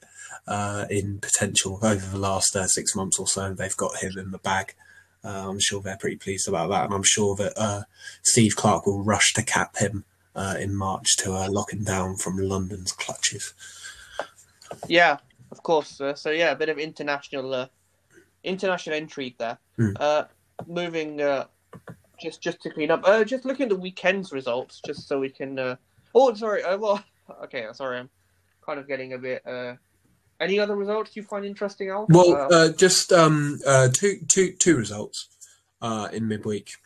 [0.48, 3.54] uh, in potential over the last uh, six months or so.
[3.54, 4.76] They've got him in the bag.
[5.24, 7.84] Uh, I'm sure they're pretty pleased about that, and I'm sure that uh,
[8.24, 10.04] Steve Clarke will rush to cap him
[10.36, 13.54] uh, in March to uh, lock him down from London's clutches.
[14.88, 15.17] yeah,
[15.52, 16.02] of course.
[16.02, 17.67] Uh, so yeah, a bit of international, uh,
[18.44, 19.60] international intrigue there.
[20.00, 20.24] Uh,
[20.67, 21.46] moving, uh,
[22.21, 25.29] just just to clean up, uh, just looking at the weekend's results, just so we
[25.29, 25.57] can.
[25.57, 25.75] Uh...
[26.13, 26.63] Oh, sorry.
[26.63, 27.03] Uh, well,
[27.43, 27.65] okay.
[27.73, 28.10] Sorry, I'm
[28.65, 29.45] kind of getting a bit.
[29.45, 29.75] Uh...
[30.39, 32.07] Any other results you find interesting, Al?
[32.10, 35.27] Well, Uh, uh, just um, uh, two, two, two results
[35.84, 36.77] uh, in midweek.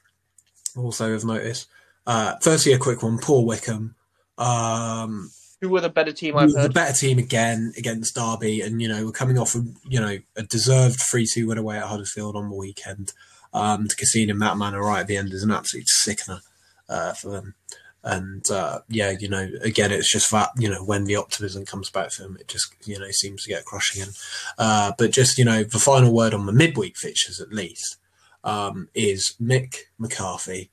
[0.76, 1.67] Also, of notice.
[2.06, 3.17] Uh, firstly, a quick one.
[3.17, 3.95] Poor Wycombe.
[4.38, 8.89] Um, who were the better team I've the better team again against Derby, and you
[8.89, 12.36] know we're coming off a you know a deserved three two win away at Huddersfield
[12.36, 13.13] on the weekend.
[13.56, 16.41] Um, to in that manner right at the end is an absolute sickener
[16.89, 17.56] uh, for them.
[18.04, 21.89] And uh, yeah, you know, again, it's just that you know when the optimism comes
[21.89, 24.10] back for them, it just you know seems to get crushing in.
[24.58, 27.98] Uh, but just you know, the final word on the midweek fixtures at least
[28.44, 30.70] um, is Mick McCarthy,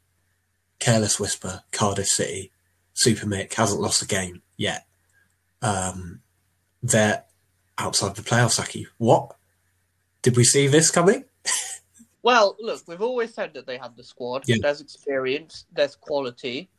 [0.80, 2.50] Careless Whisper, Cardiff City,
[2.94, 4.86] Super Mick hasn't lost a game yet.
[5.62, 6.20] Um,
[6.82, 7.22] they're
[7.78, 8.88] outside the playoffs, Aki.
[8.98, 9.36] What?
[10.20, 11.24] Did we see this coming?
[12.22, 14.44] Well, look, we've always said that they have the squad.
[14.46, 14.56] Yeah.
[14.60, 16.70] There's experience, there's quality.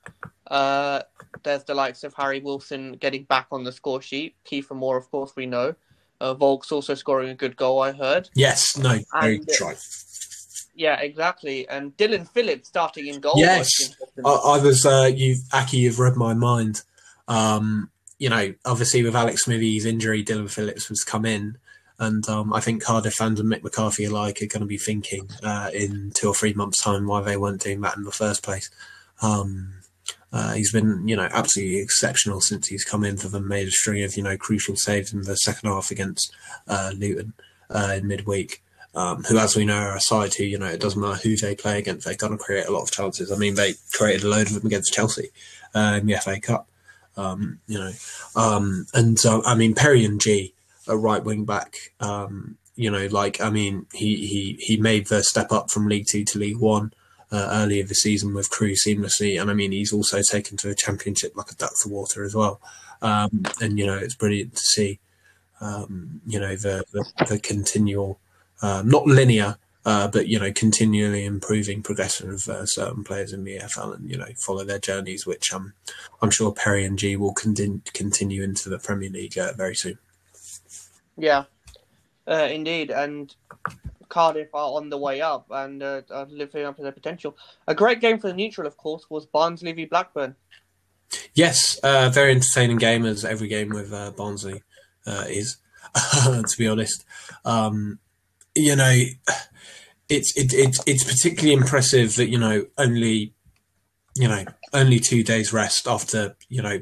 [0.48, 1.02] Uh,
[1.44, 4.36] there's the likes of Harry Wilson getting back on the score sheet.
[4.50, 5.76] Kiefer Moore, of course, we know.
[6.22, 8.30] Uh, Vaulks also scoring a good goal, I heard.
[8.36, 9.76] Yes, no, very And- try.
[10.76, 11.68] Yeah, exactly.
[11.68, 13.34] And Dillon Phillips starting in goal.
[13.36, 13.70] Yes.
[13.80, 14.26] was.
[14.26, 16.82] I, I was, uh, you, Aki, you've read my mind.
[17.28, 21.58] Um, you know, obviously with Alex Smithies injury, Dillon Phillips has come in,
[22.04, 25.30] and um, I think Cardiff fans and Mick McCarthy alike are going to be thinking
[25.42, 28.44] uh, in two or three months' time why they weren't doing that in the first
[28.44, 28.70] place.
[29.22, 29.74] Um,
[30.32, 33.48] uh, he's been, you know, absolutely exceptional since he's come in for them.
[33.48, 36.34] Made a string of, you know, crucial saves in the second half against
[36.68, 37.34] uh, Luton
[37.70, 38.62] uh, in midweek.
[38.96, 41.36] Um, who, as we know, are a side who, you know, it doesn't matter who
[41.36, 43.32] they play against, they're going to create a lot of chances.
[43.32, 45.30] I mean, they created a load of them against Chelsea
[45.74, 46.68] uh, in the FA Cup.
[47.18, 47.92] Um, you know,
[48.36, 50.20] um, and uh, I mean Perry Ng,
[50.88, 51.76] a right wing back.
[52.00, 56.08] Um, you know, like I mean, he he he made the step up from League
[56.10, 56.94] Two to League One
[57.32, 60.76] uh, earlier this season with Crewe seamlessly, and I mean he's also taken to a
[60.76, 62.62] Championship like a duck to water as well.
[63.02, 65.00] Um, and you know, it's brilliant to see.
[65.62, 68.20] Um, you know the the, the continual,
[68.62, 73.44] um, not linear, uh, but you know, continually improving progression of uh, certain players in
[73.44, 75.74] the EFL, and you know, follow their journeys, which um,
[76.22, 79.98] I'm sure Perry Ng will continue continue into the Premier League uh, very soon.
[81.18, 81.46] Yeah,
[82.28, 82.92] uh, indeed.
[82.92, 83.34] And
[84.10, 87.36] Cardiff are on the way up and uh, are living up to their potential.
[87.68, 90.36] A great game for the neutral, of course, was Barnsley v Blackburn.
[91.34, 94.64] Yes, uh, very entertaining game as every game with uh, Barnsley
[95.06, 95.58] uh, is.
[96.24, 97.06] to be honest,
[97.46, 98.00] um,
[98.56, 98.96] you know,
[100.10, 103.34] it's it, it's it's particularly impressive that you know only
[104.16, 106.82] you know only two days rest after you know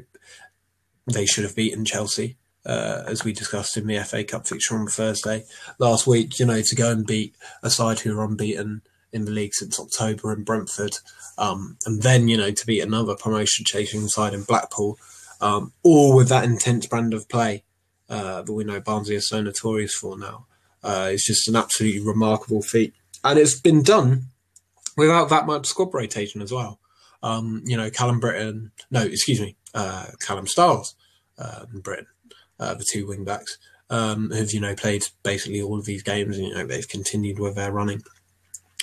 [1.06, 2.36] they should have beaten Chelsea.
[2.64, 5.44] Uh, as we discussed in the FA Cup fixture on Thursday
[5.78, 8.82] last week, you know, to go and beat a side who are unbeaten
[9.12, 10.96] in the league since October in Brentford,
[11.38, 14.98] um, and then you know to beat another promotion chasing side in Blackpool,
[15.40, 17.64] um, all with that intense brand of play
[18.08, 20.46] uh, that we know Barnsley is so notorious for now.
[20.82, 22.94] Uh, it's just an absolutely remarkable feat,
[23.24, 24.26] and it's been done
[24.96, 26.78] without that much squad rotation as well.
[27.22, 30.94] Um, you know, Callum Brittain, no, excuse me, uh, Callum Styles
[31.38, 32.06] uh, in Brittain,
[32.62, 33.58] uh, the two wing backs.
[33.92, 37.38] um, have you know played basically all of these games, and you know they've continued
[37.38, 38.02] with their running.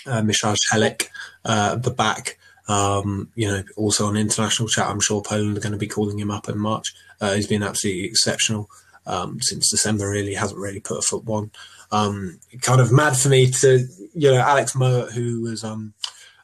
[0.06, 1.08] Uh, Michał Helik,
[1.44, 4.88] uh, the back, um, you know, also on international chat.
[4.88, 6.94] I'm sure Poland are going to be calling him up in March.
[7.20, 8.70] Uh, he's been absolutely exceptional
[9.06, 10.10] um, since December.
[10.10, 11.52] Really hasn't really put a foot one.
[11.92, 15.94] Um, kind of mad for me to, you know, Alex Mowatt, who was um,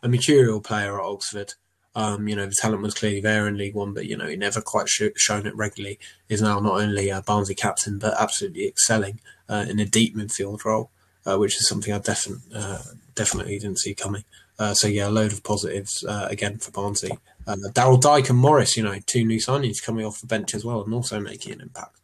[0.02, 1.54] a material player at Oxford.
[1.96, 4.36] Um, you know, the talent was clearly there in League One, but you know, he
[4.36, 5.98] never quite sh- shown it regularly.
[6.28, 10.66] Is now not only a Barnsley captain, but absolutely excelling uh, in a deep midfield
[10.66, 10.90] role,
[11.26, 12.82] uh, which is something I definitely uh,
[13.16, 14.26] definitely didn't see coming.
[14.60, 17.18] Uh, so yeah, a load of positives uh, again for Barnsley.
[17.48, 20.66] Uh, Daryl Dike and Morris, you know, two new signings coming off the bench as
[20.66, 21.98] well, and also making an impact.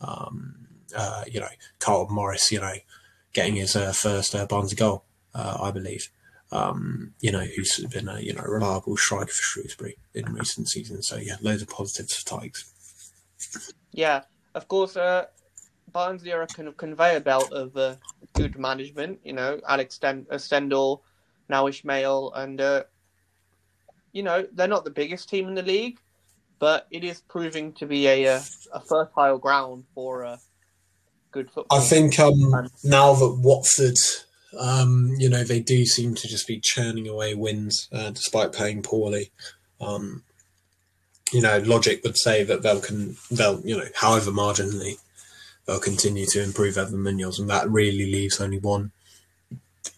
[0.00, 0.54] Um,
[1.26, 2.74] you know, Carl Morris, you know,
[3.32, 6.10] getting his first Barnsley goal, I believe
[6.52, 11.08] um, you know, who's been a you know reliable striker for Shrewsbury in recent seasons.
[11.08, 13.74] So yeah, loads of positives for Tigers.
[13.92, 14.22] Yeah,
[14.54, 14.96] of course.
[14.96, 15.26] Uh,
[15.92, 17.96] Barnsley are a kind of conveyor belt of uh,
[18.34, 19.20] good management.
[19.24, 20.38] You know, Alex Sten- uh,
[21.48, 22.84] now Ismaël, and uh,
[24.12, 25.98] you know they're not the biggest team in the league,
[26.58, 28.42] but it is proving to be a a, uh,
[28.74, 30.36] a fertile ground for uh,
[31.30, 31.78] good football.
[31.78, 33.98] I think um, now that Watford
[34.58, 38.82] um, you know, they do seem to just be churning away wins uh, despite playing
[38.82, 39.30] poorly.
[39.80, 40.22] Um,
[41.32, 44.98] you know, logic would say that they'll can they'll you know, however marginally,
[45.66, 48.92] they'll continue to improve Evan Munoz, and that really leaves only one,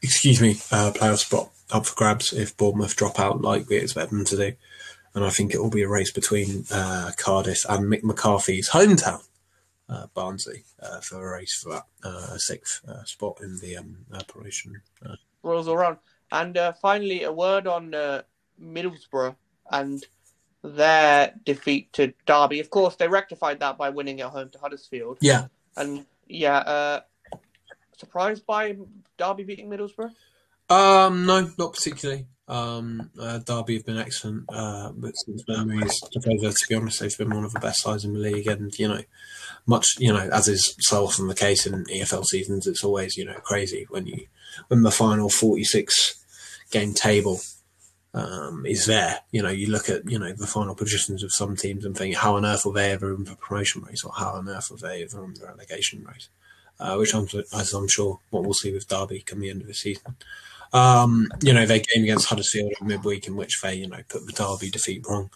[0.01, 4.11] excuse me, uh, playoff spot up for grabs if Bournemouth drop out like we expect
[4.11, 4.53] them to do.
[5.15, 9.23] And I think it will be a race between uh, Cardiff and Mick McCarthy's hometown
[9.89, 13.99] uh, Barnsley uh, for a race for that uh, sixth uh, spot in the um,
[14.13, 14.81] operation.
[15.05, 15.17] Uh.
[15.43, 15.99] Rolls around.
[16.33, 18.23] And uh, finally, a word on uh,
[18.61, 19.37] Middlesbrough
[19.71, 20.05] and
[20.63, 22.61] their defeat to Derby.
[22.61, 25.19] Of course, they rectified that by winning at home to Huddersfield.
[25.21, 25.47] Yeah.
[25.77, 27.01] And yeah,
[27.97, 28.77] surprised by
[29.19, 30.13] Derby beating Middlesbrough?
[30.71, 32.27] Um, no, not particularly.
[32.47, 37.01] Um, uh, Derby have been excellent, uh, but since memories took over, to be honest,
[37.01, 38.47] they've been one of the best sides in the league.
[38.47, 39.01] And, you know,
[39.67, 43.25] much, you know, as is so often the case in EFL seasons, it's always, you
[43.25, 44.27] know, crazy when you,
[44.69, 46.23] when the final 46
[46.71, 47.41] game table
[48.13, 49.21] um, is there.
[49.31, 52.17] You know, you look at, you know, the final positions of some teams and think,
[52.17, 54.77] how on earth will they ever in the promotion race or how on earth will
[54.77, 56.29] they ever in the relegation race?
[56.79, 59.69] Uh, which I'm, as I'm sure what we'll see with Derby come the end of
[59.69, 60.17] the season.
[60.75, 64.33] Um, you know, their game against Huddersfield midweek, in which they, you know, put the
[64.33, 65.31] Derby defeat wrong,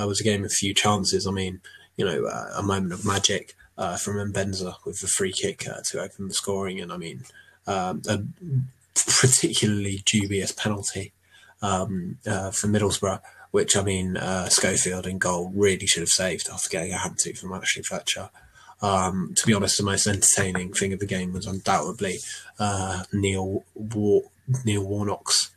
[0.00, 1.26] uh, was a game of few chances.
[1.26, 1.60] I mean,
[1.96, 5.80] you know, uh, a moment of magic uh, from Mbenza with the free kick uh,
[5.86, 7.24] to open the scoring, and I mean,
[7.66, 8.22] um, a
[8.94, 11.12] particularly dubious penalty
[11.60, 13.20] um, uh, for Middlesbrough,
[13.50, 17.18] which I mean, uh, Schofield in goal really should have saved after getting a hand
[17.18, 18.30] to from Ashley Fletcher.
[18.80, 22.18] Um, to be honest, the most entertaining thing of the game was undoubtedly
[23.12, 24.30] Neil War-
[24.64, 25.50] Neil Warnock's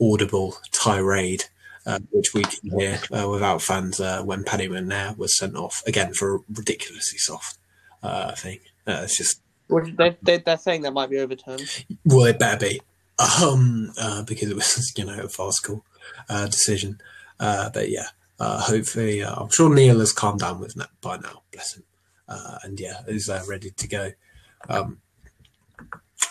[0.00, 1.44] audible tirade,
[1.86, 5.82] uh, which we can hear uh, without fans uh, when Paddy McNair was sent off
[5.86, 7.58] again for a ridiculously soft
[8.02, 8.60] uh, thing.
[8.86, 9.40] Uh, it's just.
[9.68, 11.84] They, they, they're saying that might be overturned.
[12.04, 12.82] Well, it better be,
[13.42, 15.84] um, uh, because it was you know a farcical
[16.28, 17.00] decision.
[17.38, 21.42] but yeah, hopefully, I'm sure Neil has calmed down with that by now.
[21.50, 21.84] Bless him,
[22.28, 24.12] and yeah, is ready to go.
[24.68, 24.98] Um,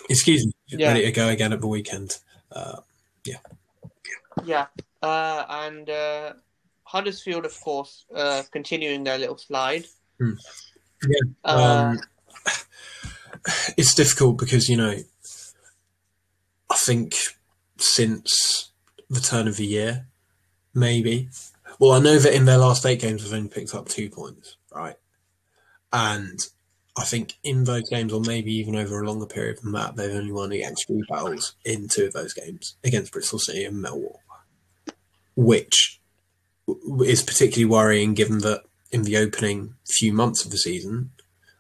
[0.10, 0.90] excuse me, yeah.
[0.90, 2.18] ready to go again at the weekend.
[2.52, 2.82] Uh,
[3.26, 3.38] yeah.
[4.44, 4.68] Yeah.
[5.02, 6.34] Uh, and uh,
[6.84, 9.86] Huddersfield, of course, uh, continuing their little slide.
[10.20, 10.34] Hmm.
[11.08, 11.20] Yeah.
[11.44, 12.00] Uh, um,
[13.78, 14.96] it's difficult because, you know,
[16.70, 17.16] I think
[17.78, 18.72] since
[19.10, 20.08] the turn of the year,
[20.74, 21.30] maybe.
[21.80, 24.58] Well, I know that in their last eight games, they've only picked up two points,
[24.74, 24.96] right?
[25.92, 26.40] And
[26.96, 30.16] I think in those games, or maybe even over a longer period than that, they've
[30.16, 34.18] only won against three battles in two of those games against Bristol City and Millwall,
[35.36, 36.00] which
[37.04, 41.12] is particularly worrying given that in the opening few months of the season,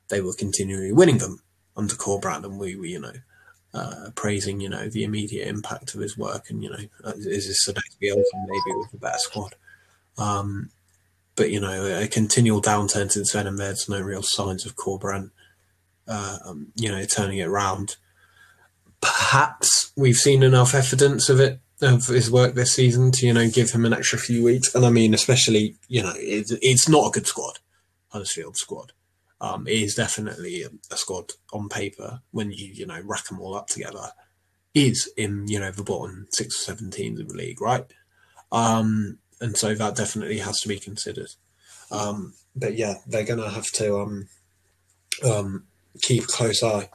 [0.10, 1.42] they were continually winning them
[1.76, 3.14] under Corberán, and we were, you know,
[3.74, 7.48] uh, praising, you know, the immediate impact of his work, and you know, uh, is
[7.48, 9.56] this next Bielsa maybe with a better squad?
[10.20, 10.70] Um,
[11.36, 15.32] but you know, a continual downturn since then, and there's no real signs of Corberán,
[16.08, 17.96] uh, um, you know, turning it around.
[19.02, 23.50] Perhaps we've seen enough evidence of it of his work this season to you know
[23.50, 27.08] give him an extra few weeks, and I mean, especially you know, it's, it's not
[27.08, 27.60] a good squad,
[28.10, 28.94] Huddersfield squad.
[29.42, 33.42] Um, it is definitely a, a squad on paper when you you know rack them
[33.42, 34.12] all up together
[34.74, 37.86] is in you know the bottom six or seven teams of the league, right?
[38.52, 41.30] Um, and so that definitely has to be considered.
[41.92, 44.28] Um, but yeah, they're going to have to, um,
[45.24, 45.66] um,
[46.02, 46.90] keep a close eye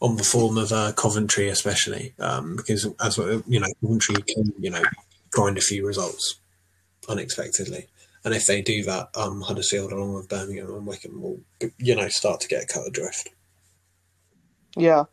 [0.00, 4.70] on the form of uh, Coventry, especially um, because as you know, Coventry can you
[4.70, 4.82] know
[5.30, 6.40] grind a few results
[7.08, 7.86] unexpectedly,
[8.24, 11.40] and if they do that, um, Huddersfield along with Birmingham and Wycombe will
[11.78, 13.28] you know start to get cut adrift.
[14.76, 15.04] Yeah,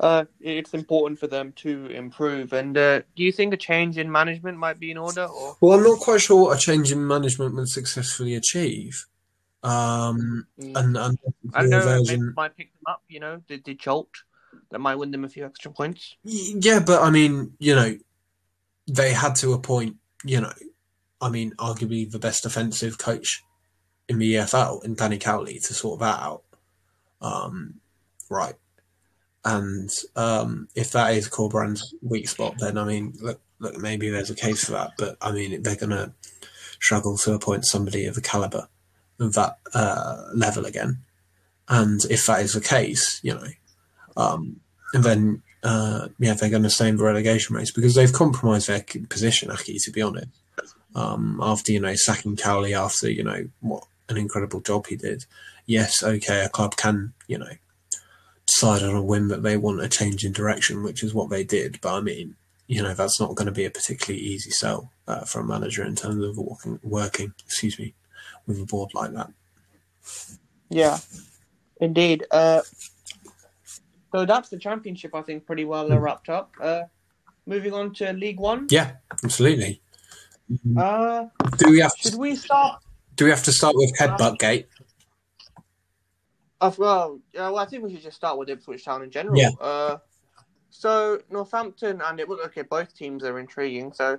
[0.00, 2.52] uh, it's important for them to improve.
[2.52, 5.24] And uh, do you think a change in management might be in order?
[5.24, 9.06] Or well, I'm not quite sure what a change in management would successfully achieve.
[9.62, 10.76] Um, mm.
[10.76, 11.18] and, and
[11.54, 12.32] I know version...
[12.36, 13.02] might pick them up.
[13.08, 14.10] You know, did did Chult
[14.70, 16.16] that might win them a few extra points.
[16.22, 17.96] Yeah, but I mean, you know,
[18.86, 19.96] they had to appoint.
[20.24, 20.52] You know,
[21.20, 23.42] I mean, arguably the best defensive coach
[24.08, 26.42] in the EFL in Danny Cowley to sort that out.
[27.20, 27.80] Um,
[28.30, 28.54] right.
[29.46, 34.28] And um, if that is Corberán's weak spot, then I mean, look, look, maybe there's
[34.28, 34.94] a case for that.
[34.98, 36.12] But I mean, they're going to
[36.80, 38.68] struggle to appoint somebody of the caliber
[39.20, 40.98] of that uh, level again.
[41.68, 43.46] And if that is the case, you know,
[44.16, 44.60] um,
[44.92, 48.66] and then uh, yeah, they're going to stay in the relegation race because they've compromised
[48.66, 49.52] their position.
[49.52, 50.28] Aki, to be honest,
[50.96, 55.24] um, after you know sacking Cowley after you know what an incredible job he did.
[55.66, 57.52] Yes, okay, a club can you know
[58.46, 61.44] decide on a whim that they want a change in direction, which is what they
[61.44, 61.80] did.
[61.80, 62.36] But I mean,
[62.66, 65.84] you know, that's not going to be a particularly easy sell uh, for a manager
[65.84, 67.94] in terms of working, working, excuse me,
[68.46, 69.30] with a board like that.
[70.68, 70.98] Yeah,
[71.80, 72.24] indeed.
[72.30, 72.62] Uh,
[74.12, 76.52] so that's the championship, I think, pretty well uh, wrapped up.
[76.60, 76.82] Uh,
[77.46, 78.66] moving on to League One.
[78.70, 78.92] Yeah,
[79.24, 79.80] absolutely.
[80.76, 81.26] Uh,
[81.58, 81.92] do we have?
[81.98, 82.80] Should to, we start?
[83.16, 84.68] Do we have to start with Headbutt Gate?
[86.60, 89.36] Uh, well, yeah, well, I think we should just start with Ipswich Town in general.
[89.36, 89.50] Yeah.
[89.60, 89.98] Uh,
[90.70, 93.92] so Northampton and it look okay, both teams are intriguing.
[93.92, 94.18] So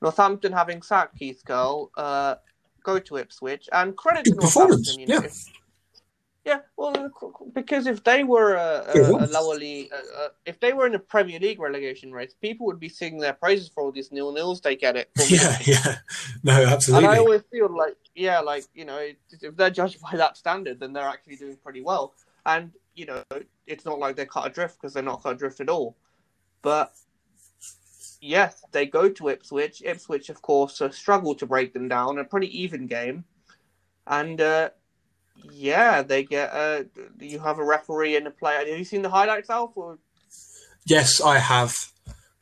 [0.00, 2.36] Northampton having sacked Keith Curle, uh,
[2.82, 5.00] go to Ipswich and credit Good to Northampton.
[5.00, 5.28] You know, yeah.
[6.44, 7.08] Yeah, well,
[7.54, 10.98] because if they were a, a, a lower league, uh, if they were in a
[10.98, 14.60] Premier League relegation race, people would be singing their praises for all these nil nils
[14.60, 15.08] they get it.
[15.28, 15.96] Yeah, yeah,
[16.42, 17.06] no, absolutely.
[17.06, 20.80] And I always feel like, yeah, like you know, if they're judged by that standard,
[20.80, 22.12] then they're actually doing pretty well.
[22.44, 23.22] And you know,
[23.68, 25.96] it's not like they're cut adrift because they're not cut adrift at all.
[26.60, 26.92] But
[28.20, 29.80] yes, they go to Ipswich.
[29.84, 32.18] Ipswich, of course, struggle to break them down.
[32.18, 33.24] A pretty even game,
[34.08, 34.40] and.
[34.40, 34.70] Uh,
[35.50, 36.52] yeah, they get.
[36.52, 36.84] Uh,
[37.18, 38.58] you have a referee and a player.
[38.58, 39.72] Have you seen the highlights, Alf?
[39.76, 39.98] Or...
[40.84, 41.76] Yes, I have.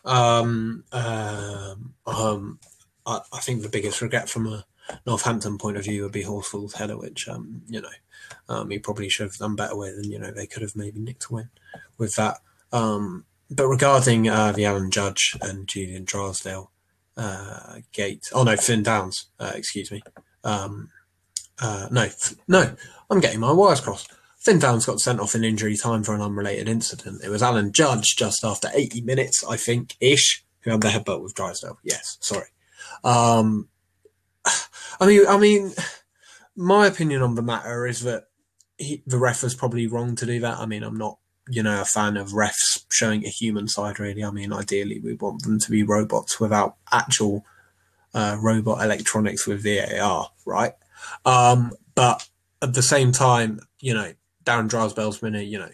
[0.05, 2.59] Um, um, um,
[3.05, 4.65] I, I, think the biggest regret from a
[5.07, 7.89] Northampton point of view would be Horsfall's header, which um, you know,
[8.49, 11.01] um, he probably should have done better with, and you know, they could have maybe
[11.01, 11.51] nicked a win
[11.99, 12.39] with that.
[12.73, 16.71] Um, but regarding uh, the Alan Judge and Julian Drysdale
[17.17, 20.03] uh, gate, oh no, Finn Downes, uh, excuse me.
[20.45, 20.91] Um,
[21.61, 22.09] uh, no,
[22.49, 22.75] no,
[23.11, 24.11] I'm getting my wires crossed.
[24.39, 27.23] Finn Downes got sent off in injury time for an unrelated incident.
[27.23, 31.23] It was Alan Judge just after 80 minutes, I think, ish, who had the headbutt
[31.23, 31.79] with Drysdale.
[31.85, 32.47] Yes, sorry.
[33.05, 33.69] Um,
[35.01, 35.73] I mean, I mean,
[36.57, 38.29] my opinion on the matter is that
[38.79, 40.59] he, the ref was probably wrong to do that.
[40.59, 44.01] I mean, I'm not, you know, a fan of refs showing a human side.
[44.01, 47.45] Really, I mean, ideally, we want them to be robots without actual
[48.15, 50.73] uh, robot electronics with VAR, right?
[51.25, 52.29] Um, but
[52.63, 54.13] at the same time, you know,
[54.45, 55.69] Darren Drysdale's been a, you know,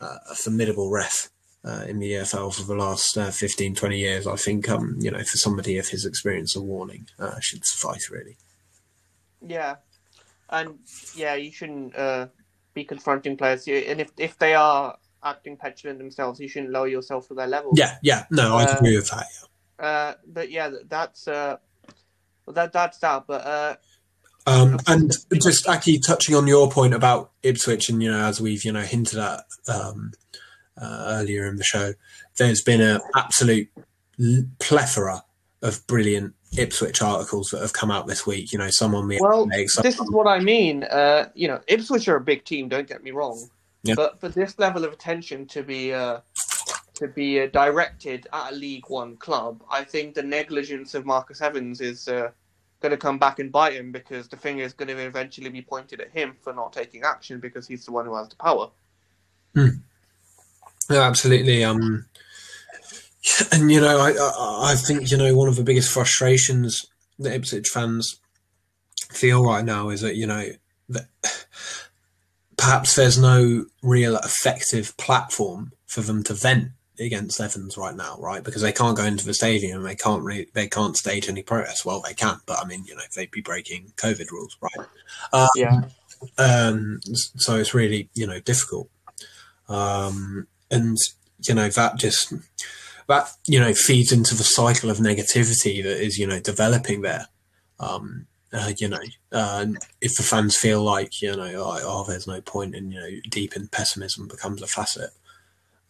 [0.00, 1.30] uh, a formidable ref
[1.64, 4.26] uh, in the EFL for the last uh, 15, 20 years.
[4.26, 8.10] I think, um, you know, for somebody of his experience, a warning uh, should suffice,
[8.10, 8.36] really.
[9.46, 9.76] Yeah.
[10.50, 10.78] And,
[11.14, 12.28] yeah, you shouldn't uh,
[12.74, 13.66] be confronting players.
[13.66, 17.72] And if, if they are acting petulant themselves, you shouldn't lower yourself to their level.
[17.74, 18.24] Yeah, yeah.
[18.30, 19.26] No, I uh, agree with that.
[19.78, 19.86] Yeah.
[19.86, 21.28] Uh, but, yeah, that's...
[21.28, 21.56] Uh,
[22.46, 23.24] well, that that's that.
[23.26, 23.76] But uh,
[24.46, 28.64] um, and just Aki touching on your point about Ipswich, and you know, as we've
[28.64, 30.12] you know hinted at um,
[30.80, 31.94] uh, earlier in the show,
[32.38, 33.68] there's been an absolute
[34.58, 35.24] plethora
[35.62, 38.52] of brilliant Ipswich articles that have come out this week.
[38.52, 40.84] You know, some on the well, this is what I mean.
[40.84, 42.68] Uh, you know, Ipswich are a big team.
[42.68, 43.48] Don't get me wrong,
[43.84, 43.94] yeah.
[43.94, 46.18] but for this level of attention to be uh,
[46.94, 51.40] to be uh, directed at a League One club, I think the negligence of Marcus
[51.40, 52.30] Evans is uh,
[52.82, 55.62] going to come back and bite him because the finger is going to eventually be
[55.62, 58.70] pointed at him for not taking action because he's the one who has the power.
[59.54, 59.68] Hmm.
[60.90, 61.64] Yeah, absolutely.
[61.64, 62.06] Um,
[63.52, 66.84] and you know, I, I, I think you know one of the biggest frustrations
[67.18, 68.20] that Ipswich fans
[69.10, 70.48] feel right now is that you know
[70.88, 71.06] that
[72.56, 76.68] perhaps there's no real effective platform for them to vent
[77.06, 78.42] against Evans right now, right?
[78.42, 81.84] Because they can't go into the stadium, they can't re- they can't stage any protests.
[81.84, 84.86] Well, they can, but I mean, you know, they'd be breaking COVID rules, right?
[85.32, 85.80] Um, yeah.
[86.38, 88.88] Um, so it's really, you know, difficult.
[89.68, 90.96] Um, and,
[91.48, 92.32] you know, that just,
[93.08, 97.26] that, you know, feeds into the cycle of negativity that is, you know, developing there.
[97.80, 99.00] Um, uh, you know,
[99.32, 99.66] uh,
[100.00, 103.10] if the fans feel like, you know, oh, oh, there's no point in, you know,
[103.30, 105.10] deep in pessimism becomes a facet,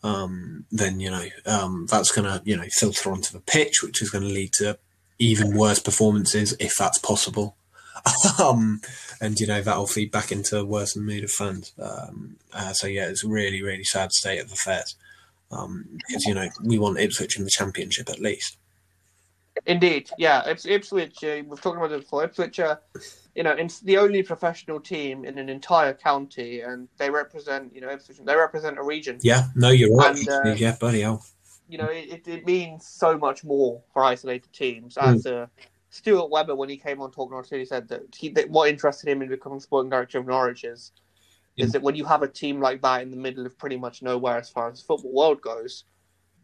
[0.03, 4.03] um, then, you know, um, that's going to, you know, filter onto the pitch, which
[4.03, 4.79] is going to lead to
[5.19, 7.57] even worse performances if that's possible.
[8.43, 8.81] um,
[9.21, 11.73] and you know that'll feed back into a worsened mood of fans.
[11.81, 14.97] Um, uh, so yeah, it's a really really sad state of affairs
[15.53, 18.57] um, because you know we want Ipswich in the championship at least.
[19.67, 21.23] Indeed, yeah, Ips- Ipswich.
[21.23, 22.25] Uh, we've talked about it before.
[22.25, 22.59] Ipswich,
[23.35, 27.81] you know, it's the only professional team in an entire county, and they represent, you
[27.81, 29.19] know, they represent a region.
[29.23, 30.17] Yeah, no, you're right.
[30.17, 31.25] And, uh, yeah, bloody hell.
[31.69, 34.99] You know, it, it means so much more for isolated teams.
[34.99, 35.47] As uh,
[35.89, 39.09] Stuart Webber, when he came on Talk Norwich, he said that, he, that what interested
[39.09, 40.93] him in becoming sporting director of Norwich is,
[41.57, 41.65] Yeah.
[41.67, 44.03] is that when you have a team like that in the middle of pretty much
[44.03, 45.85] nowhere as far as the football world goes,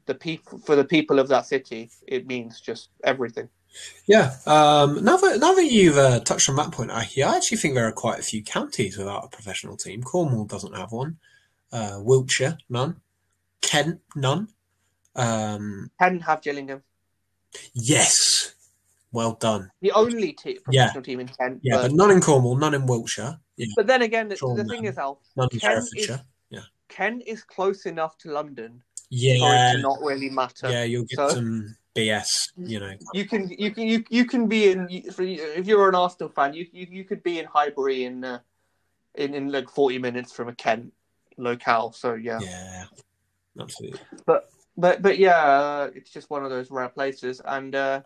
[0.07, 3.51] the people for the people of that city, it means just everything.
[4.07, 4.37] Yeah.
[4.47, 7.75] Um, now that now that you've uh, touched on that point, I, I actually think
[7.75, 10.03] there are quite a few counties without a professional team.
[10.03, 11.19] Cornwall doesn't have one.
[11.71, 13.01] Uh, Wiltshire, none.
[13.61, 14.49] Kent, none.
[15.15, 16.83] Um, Can have Gillingham,
[17.75, 18.55] yes.
[19.11, 19.71] Well done.
[19.81, 20.85] the only te- Yeah.
[20.85, 21.61] professional team in Kent.
[21.63, 23.39] Yeah, but, but none in Cornwall, none in Wiltshire.
[23.57, 26.25] Yeah, but then again, the, the thing is, Al, none in Kent is- Herefordshire.
[26.89, 30.71] Kent is close enough to London for Yeah, it to not really matter.
[30.71, 32.29] yeah, you'll get So- some BS.
[32.57, 36.31] You know, You can you can you, you can be in if you're an Arsenal
[36.31, 38.39] fan you you, you could be in Highbury in uh,
[39.15, 40.93] in in like 40 minutes from a Kent
[41.37, 42.85] locale so yeah yeah,
[43.61, 44.01] absolutely.
[44.27, 48.03] but but but yeah uh, it's just one of those rare places and uh,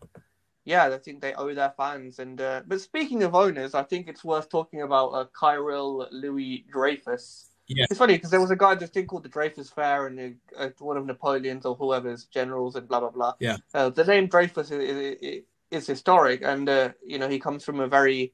[0.64, 4.08] yeah I think they owe their fans and uh, but speaking of owners I think
[4.08, 7.86] it's worth talking about uh, Kyril Louis Dreyfus Yeah.
[7.90, 10.68] it's funny because there was a guy this thing called the Dreyfus Fair and uh,
[10.78, 13.56] one of Napoleon's or whoever's generals and blah blah blah Yeah.
[13.74, 17.80] uh, the name Dreyfus is, is, is historic, and uh, you know he comes from
[17.80, 18.32] a very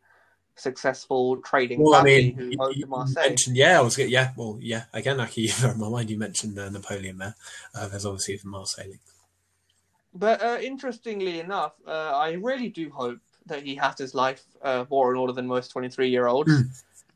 [0.57, 3.29] successful trading Well, I family mean, who you, owned you Marseille.
[3.29, 4.85] mentioned, yeah, I was get, yeah, well, yeah.
[4.93, 7.37] Again, actually, in my mind, you mentioned uh, Napoleon there.
[7.75, 9.01] Uh, there's obviously the Marseille link.
[10.15, 14.85] But uh, interestingly enough, uh, I really do hope that he has his life uh,
[14.91, 16.51] more in order than most twenty-three-year-olds.
[16.53, 16.63] Hmm.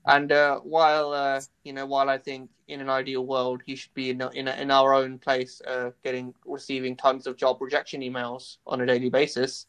[0.04, 3.94] And uh, while uh, you know, while I think in an ideal world he should
[3.94, 8.56] be in in, in our own place, uh, getting receiving tons of job rejection emails
[8.66, 9.66] on a daily basis,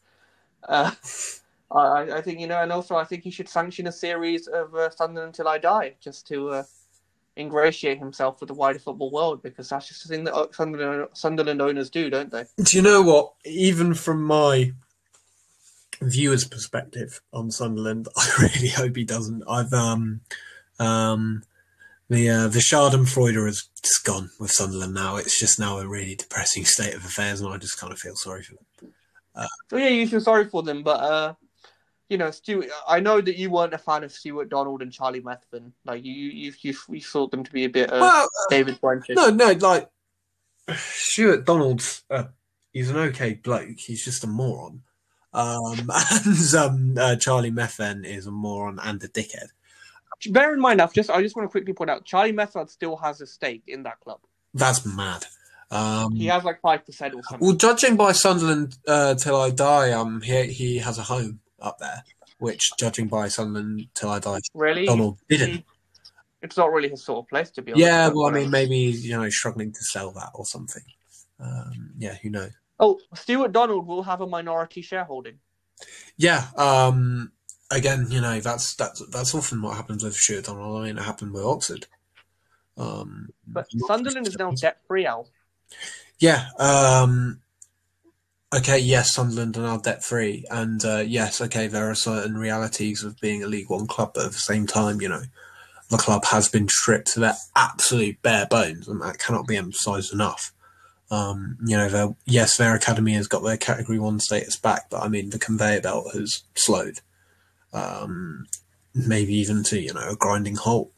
[0.68, 0.90] uh,
[1.70, 4.74] I, I think you know, and also I think he should sanction a series of
[4.74, 6.64] uh, Sunderland until I die, just to uh,
[7.36, 11.08] ingratiate himself with the wider football world, because that's just the thing that uh, Sunderland,
[11.12, 12.44] Sunderland owners do, don't they?
[12.62, 13.34] Do you know what?
[13.44, 14.72] Even from my
[16.00, 19.44] viewer's perspective on Sunderland, I really hope he doesn't.
[19.48, 20.20] I've um
[20.78, 21.42] um
[22.10, 25.16] the uh, the Schadenfreude has just gone with Sunderland now.
[25.16, 28.16] It's just now a really depressing state of affairs, and I just kind of feel
[28.16, 28.90] sorry for them.
[29.68, 31.34] So yeah, you feel sorry for them, but uh,
[32.08, 32.68] you know, Stuart.
[32.86, 35.72] I know that you weren't a fan of Stuart Donald and Charlie Methven.
[35.84, 39.16] Like you, you, you, you thought them to be a bit uh, well, David Brenton.
[39.16, 39.88] no, no, like
[40.76, 42.24] Stuart Donald's uh,
[42.72, 43.78] he's an okay bloke.
[43.78, 44.82] He's just a moron.
[45.34, 45.90] Um,
[46.24, 49.48] and um, uh, Charlie Methven is a moron and a dickhead.
[50.30, 52.96] Bear in mind, I've just I just want to quickly point out, Charlie Methven still
[52.96, 54.20] has a stake in that club.
[54.54, 55.26] That's mad.
[55.70, 57.46] Um, He has like five percent or something.
[57.46, 61.78] Well, judging by Sunderland uh, till I die, um, he he has a home up
[61.78, 62.04] there.
[62.38, 64.86] Which, judging by Sunderland till I die, really?
[64.86, 65.50] Donald didn't.
[65.50, 65.64] He-
[66.42, 67.86] it's not really his sort of place to be honest.
[67.86, 70.82] Yeah, well, I mean, maybe he's, you know struggling to sell that or something.
[71.40, 72.52] Um, yeah, who knows?
[72.78, 75.38] Oh, Stuart Donald will have a minority shareholding.
[76.16, 76.46] Yeah.
[76.56, 77.32] Um,
[77.70, 80.82] again, you know that's that's that's often what happens with Stuart Donald.
[80.82, 81.86] I mean, it happened with Oxford.
[82.76, 85.28] Um, But Sunderland is now debt free, Al.
[86.18, 86.46] Yeah.
[86.58, 87.40] Um,
[88.54, 88.78] okay.
[88.78, 93.20] Yes, Sunderland are now debt free, and uh, yes, okay, there are certain realities of
[93.20, 95.22] being a League One club, but at the same time, you know,
[95.90, 100.12] the club has been stripped to their absolute bare bones, and that cannot be emphasised
[100.12, 100.52] enough.
[101.14, 105.02] Um, you know, their, yes, their academy has got their Category One status back, but
[105.02, 107.00] I mean, the conveyor belt has slowed,
[107.72, 108.46] um,
[108.94, 110.90] maybe even to you know a grinding halt.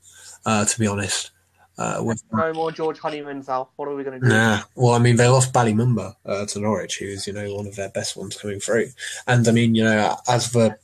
[0.46, 1.32] Uh, to be honest,
[1.78, 3.70] uh, with No more George Honeyman's, Al.
[3.76, 4.32] What are we going to do?
[4.32, 4.62] Nah.
[4.74, 7.66] Well, I mean, they lost Bali Mumba uh, to Norwich, who is, you know, one
[7.66, 8.90] of their best ones coming through.
[9.26, 10.78] And I mean, you know, as the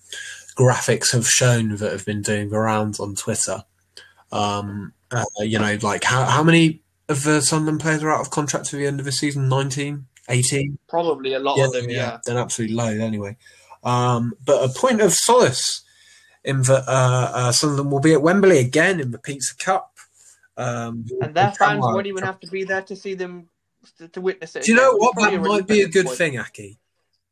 [0.56, 3.64] graphics have shown that have been doing the rounds on Twitter,
[4.32, 6.82] um, uh, you know, like how, how many
[7.12, 9.48] of the Sunderland players are out of contract to the end of the season?
[9.48, 10.06] 19?
[10.28, 10.78] 18?
[10.88, 11.88] Probably a lot yeah, of them.
[11.88, 12.18] Yeah.
[12.24, 13.36] They're absolutely low anyway.
[13.84, 15.84] Um, but a point of solace
[16.44, 19.96] in that uh, uh, Sunderland will be at Wembley again in the Pizza Cup.
[20.56, 23.48] Um, and their fans won't even have to be there to see them
[23.98, 24.64] to, to witness it.
[24.64, 25.16] Do you know what?
[25.16, 25.32] which what?
[25.32, 26.18] is That really might be a good point.
[26.18, 26.78] thing, Aki.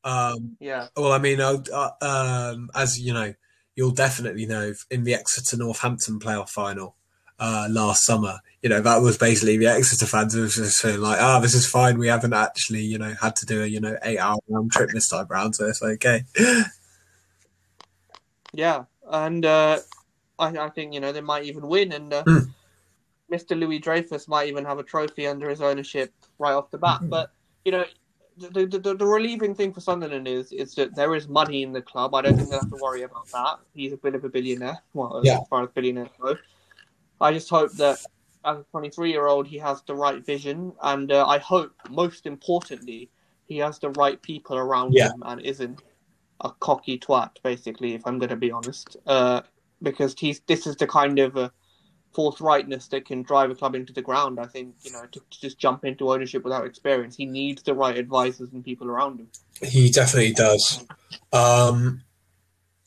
[0.02, 3.34] Um, Yeah, well, I mean, uh, uh, um, as you know,
[3.74, 6.96] you'll definitely know in the Exeter Northampton playoff final
[7.40, 8.38] uh, last summer.
[8.62, 11.66] You know that was basically the Exeter fans were just saying like, "Ah, this is
[11.66, 11.98] fine.
[11.98, 14.90] We haven't actually, you know, had to do a you know eight hour round trip
[14.90, 16.22] this time round, so it's okay."
[18.52, 19.78] yeah, and uh,
[20.38, 22.38] I, I think you know they might even win, and uh, Hmm.
[23.32, 23.58] Mr.
[23.58, 27.00] Louis Dreyfus might even have a trophy under his ownership right off the bat.
[27.00, 27.08] Hmm.
[27.08, 27.30] But
[27.64, 27.84] you know,
[28.36, 31.72] the, the, the, the relieving thing for Sunderland is is that there is money in
[31.72, 32.14] the club.
[32.14, 33.58] I don't think they have to worry about that.
[33.74, 34.78] He's a bit of a billionaire.
[34.94, 35.38] Well, Yeah.
[35.40, 36.36] as far as billionaires go.
[37.20, 37.98] I just hope that
[38.44, 42.26] as a 23 year old, he has the right vision, and uh, I hope, most
[42.26, 43.10] importantly,
[43.46, 45.08] he has the right people around Yeah.
[45.12, 45.82] him and isn't
[46.40, 47.30] a cocky twat.
[47.42, 49.42] Basically, if I'm going to be honest, uh,
[49.82, 51.50] because he's this is the kind of uh,
[52.14, 54.40] forthrightness that can drive a club into the ground.
[54.40, 57.74] I think you know to, to just jump into ownership without experience, he needs the
[57.74, 59.28] right advisors and people around him.
[59.62, 60.84] He definitely does.
[61.32, 62.02] Um,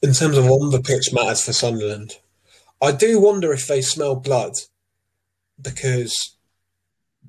[0.01, 2.17] in terms of on the pitch matters for Sunderland,
[2.83, 4.51] I do wonder if they smell blood
[5.61, 6.35] because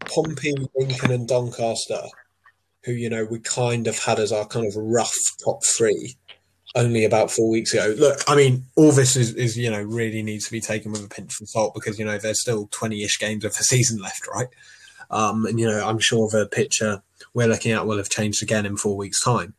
[0.01, 2.03] Pompey, Lincoln, and Doncaster,
[2.85, 6.17] who you know we kind of had as our kind of rough top three
[6.75, 7.95] only about four weeks ago.
[7.97, 11.05] Look, I mean, all this is, is you know really needs to be taken with
[11.05, 14.27] a pinch of salt because you know there's still twenty-ish games of the season left,
[14.27, 14.49] right?
[15.09, 17.01] Um, and you know I'm sure the picture
[17.33, 19.55] we're looking at will have changed again in four weeks' time.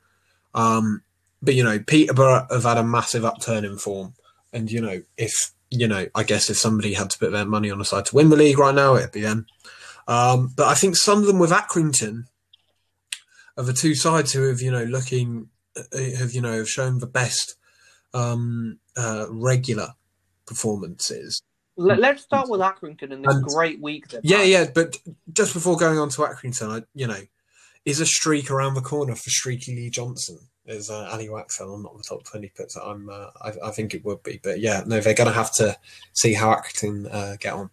[0.53, 1.03] Um,
[1.41, 4.13] but you know, Peterborough have had a massive upturn in form,
[4.51, 7.71] and you know, if you know, I guess if somebody had to put their money
[7.71, 9.45] on the side to win the league right now, it'd be them.
[10.07, 12.25] Um, but I think some of them with Accrington
[13.57, 16.99] are the two sides who have you know looking uh, have you know have shown
[16.99, 17.55] the best
[18.13, 19.89] um, uh, regular
[20.45, 21.41] performances.
[21.77, 24.05] Let, let's start with Accrington and this And- great week.
[24.23, 24.47] Yeah, had.
[24.47, 24.97] yeah, but
[25.33, 27.19] just before going on to Accrington, I, you know,
[27.83, 30.37] is a streak around the corner for Streaky Lee Johnson?
[30.67, 32.75] Is uh, Ali Waxel not the top twenty puts?
[32.75, 35.53] I'm, uh, I, I think it would be, but yeah, no, they're going to have
[35.55, 35.77] to
[36.13, 37.69] see how Accrington uh, get on.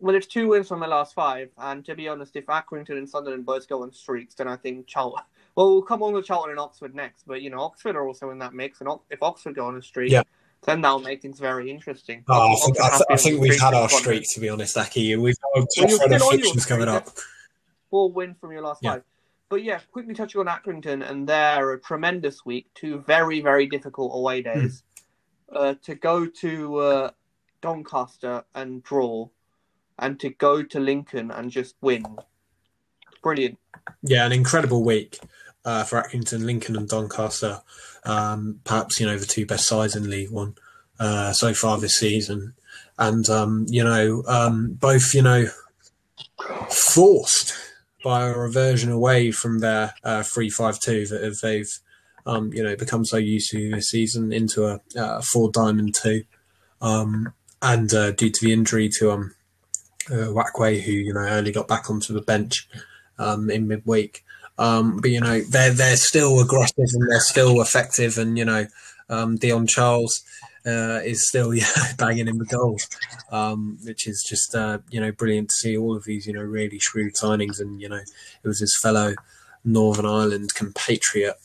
[0.00, 3.08] Well, it's two wins from the last five, and to be honest, if Accrington and
[3.08, 5.22] Sunderland both go on streaks, then I think Charlton.
[5.54, 8.30] Well, we'll come on with Charlton and Oxford next, but you know Oxford are also
[8.30, 10.22] in that mix, and if Oxford go on a streak, Yeah.
[10.64, 12.24] then that'll make things very interesting.
[12.28, 15.14] Oh, I think, I, th- I think we've had our streak, to be honest, Aki.
[15.16, 17.06] We've got a tough run of still on your fictions coming up.
[17.88, 18.94] Four wins from your last Yeah.
[18.94, 19.02] five.
[19.52, 24.40] But yeah, quickly touching on Accrington and their tremendous week, two very, very difficult away
[24.40, 24.48] Hmm.
[24.48, 24.82] days.
[25.54, 27.10] Uh, to go to uh,
[27.60, 29.28] Doncaster and draw,
[29.98, 32.02] and to go to Lincoln and just win.
[33.22, 33.58] Brilliant.
[34.02, 35.18] Yeah, an incredible week
[35.66, 37.60] uh, for Accrington, Lincoln, and Doncaster.
[38.04, 40.54] Um, perhaps you know the two best sides in League One
[40.98, 42.54] uh, so far this season,
[42.98, 45.44] and um, you know um, both you know
[46.70, 47.71] forced
[48.02, 51.78] by a reversion away from their uh, three-five-two that they've
[52.26, 54.64] um, you know become so used to this season into
[54.96, 56.24] a four diamond two,
[56.80, 59.34] um, and uh, due to the injury to um,
[60.10, 62.68] uh, who you know only got back onto the bench
[63.18, 64.24] um, in midweek.
[64.58, 68.66] Um, but you know they're they're still aggressive and they're still effective, and you know
[69.08, 70.22] um, Dion Charles
[70.66, 71.66] uh, is still yeah,
[71.98, 72.88] banging in the goals,
[73.30, 76.42] um, which is just uh, you know brilliant to see all of these you know
[76.42, 78.00] really shrewd signings, and you know
[78.42, 79.14] it was his fellow
[79.64, 81.36] Northern Ireland compatriot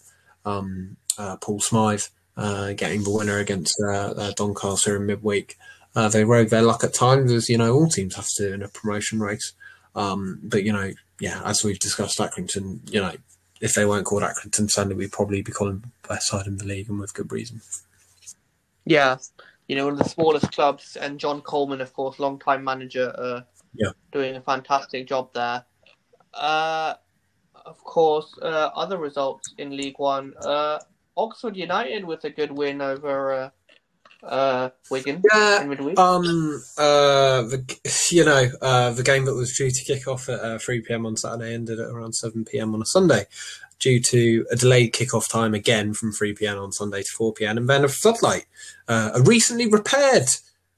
[0.45, 5.57] um, uh, Paul Smyth uh, getting the winner against uh, uh, Doncaster in midweek.
[6.11, 8.67] They rode their luck at times, as you know all teams have to in a
[8.67, 9.53] promotion race.
[9.95, 13.13] Um, but you know, yeah, as we've discussed, Accrington, you know,
[13.61, 16.87] if they weren't called Accrington Stanley, we'd probably be calling best side in the league,
[16.87, 17.61] and with good reason.
[18.87, 19.17] Yeah,
[19.67, 23.41] you know, one of the smallest clubs, and John Coleman, of course, long-time manager, uh,
[23.73, 23.91] Yeah.
[24.11, 25.65] doing a fantastic job there.
[26.33, 26.93] Uh,
[27.65, 30.33] of course, uh, other results in League One.
[30.37, 30.79] Uh,
[31.17, 33.49] Oxford United with a good win over uh,
[34.25, 35.99] uh, Wigan Yeah, in midweek.
[35.99, 37.79] Um, uh, the
[38.11, 41.05] you know uh, the game that was due to kick off at uh, three pm
[41.05, 43.25] on Saturday ended at around seven pm on a Sunday,
[43.79, 47.57] due to a delayed kick-off time again from three pm on Sunday to four pm,
[47.57, 48.45] and then a floodlight,
[48.87, 50.27] uh, a recently repaired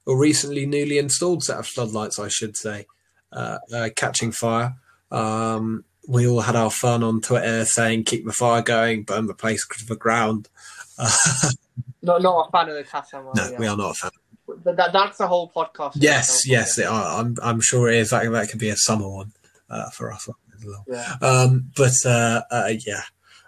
[0.05, 2.87] or recently newly installed set of floodlights, I should say,
[3.31, 4.75] uh, uh, catching fire.
[5.11, 9.33] Um, we all had our fun on Twitter saying "keep the fire going, burn the
[9.33, 10.49] place to the ground."
[12.01, 14.11] Not, not a fan of the Kassam no, we are not a fan.
[14.63, 15.93] That, that, that's the whole podcast.
[15.95, 18.11] Yes, yes, it, I, I'm I'm sure it is.
[18.11, 19.33] That that could be a summer one
[19.69, 20.29] uh, for us
[20.87, 21.15] Yeah.
[21.21, 23.01] Um, but uh, uh, yeah,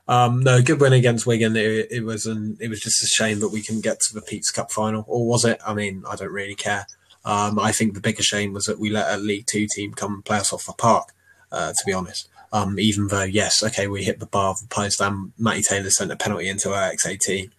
[0.07, 1.55] Um, no, good win against Wigan.
[1.55, 4.21] It, it was an, it was just a shame that we couldn't get to the
[4.21, 5.59] Pizza Cup final, or was it?
[5.65, 6.85] I mean, I don't really care.
[7.23, 10.15] Um, I think the bigger shame was that we let a League Two team come
[10.15, 11.09] and play us off the park.
[11.51, 14.67] Uh, to be honest, um, even though yes, okay, we hit the bar of the
[14.67, 17.51] post and Matty Taylor sent a penalty into our X18.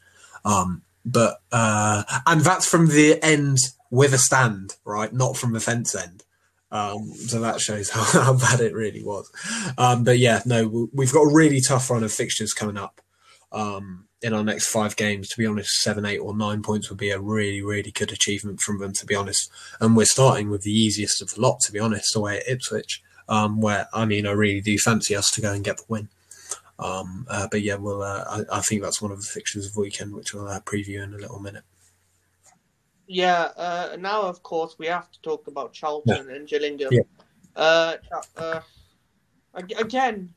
[0.45, 3.59] Um, but uh, and that's from the end
[3.91, 5.13] with a stand, right?
[5.13, 6.22] Not from the fence end.
[6.73, 9.31] Um, so that shows how, how, bad it really was.
[9.77, 13.03] Um, but yeah, no, we've got a really tough run of fixtures coming up
[13.53, 15.29] um, in our next five games.
[15.29, 18.61] To be honest, seven, eight, or nine points would be a really, really good achievement
[18.61, 18.95] from them.
[18.95, 19.51] To be honest,
[19.81, 21.61] and we're starting with the easiest of the lot.
[21.67, 25.31] To be honest, away at Ipswich, um, where I mean, I really do fancy us
[25.33, 26.09] to go and get the win.
[26.79, 28.03] Um, uh, but yeah, we'll.
[28.03, 30.61] Uh, I, I, think that's one of the fixtures of the weekend, which we'll uh,
[30.61, 31.65] preview in a little minute.
[33.13, 33.51] Yeah.
[33.57, 36.35] Uh, now, of course, we have to talk about Charlton yeah.
[36.35, 36.91] and Gillingham.
[36.93, 37.03] Yeah.
[37.55, 37.97] Uh,
[38.37, 38.61] uh,
[39.55, 40.33] again,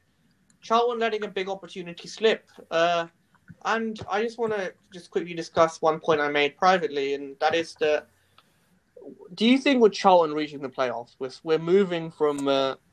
[0.62, 2.50] Charlton letting a big opportunity slip.
[2.72, 7.56] and I just want to just quickly discuss one point I made privately, and that
[7.56, 8.08] is that.
[9.36, 12.48] Do you think with Charlton reaching the playoffs, we're, we're moving from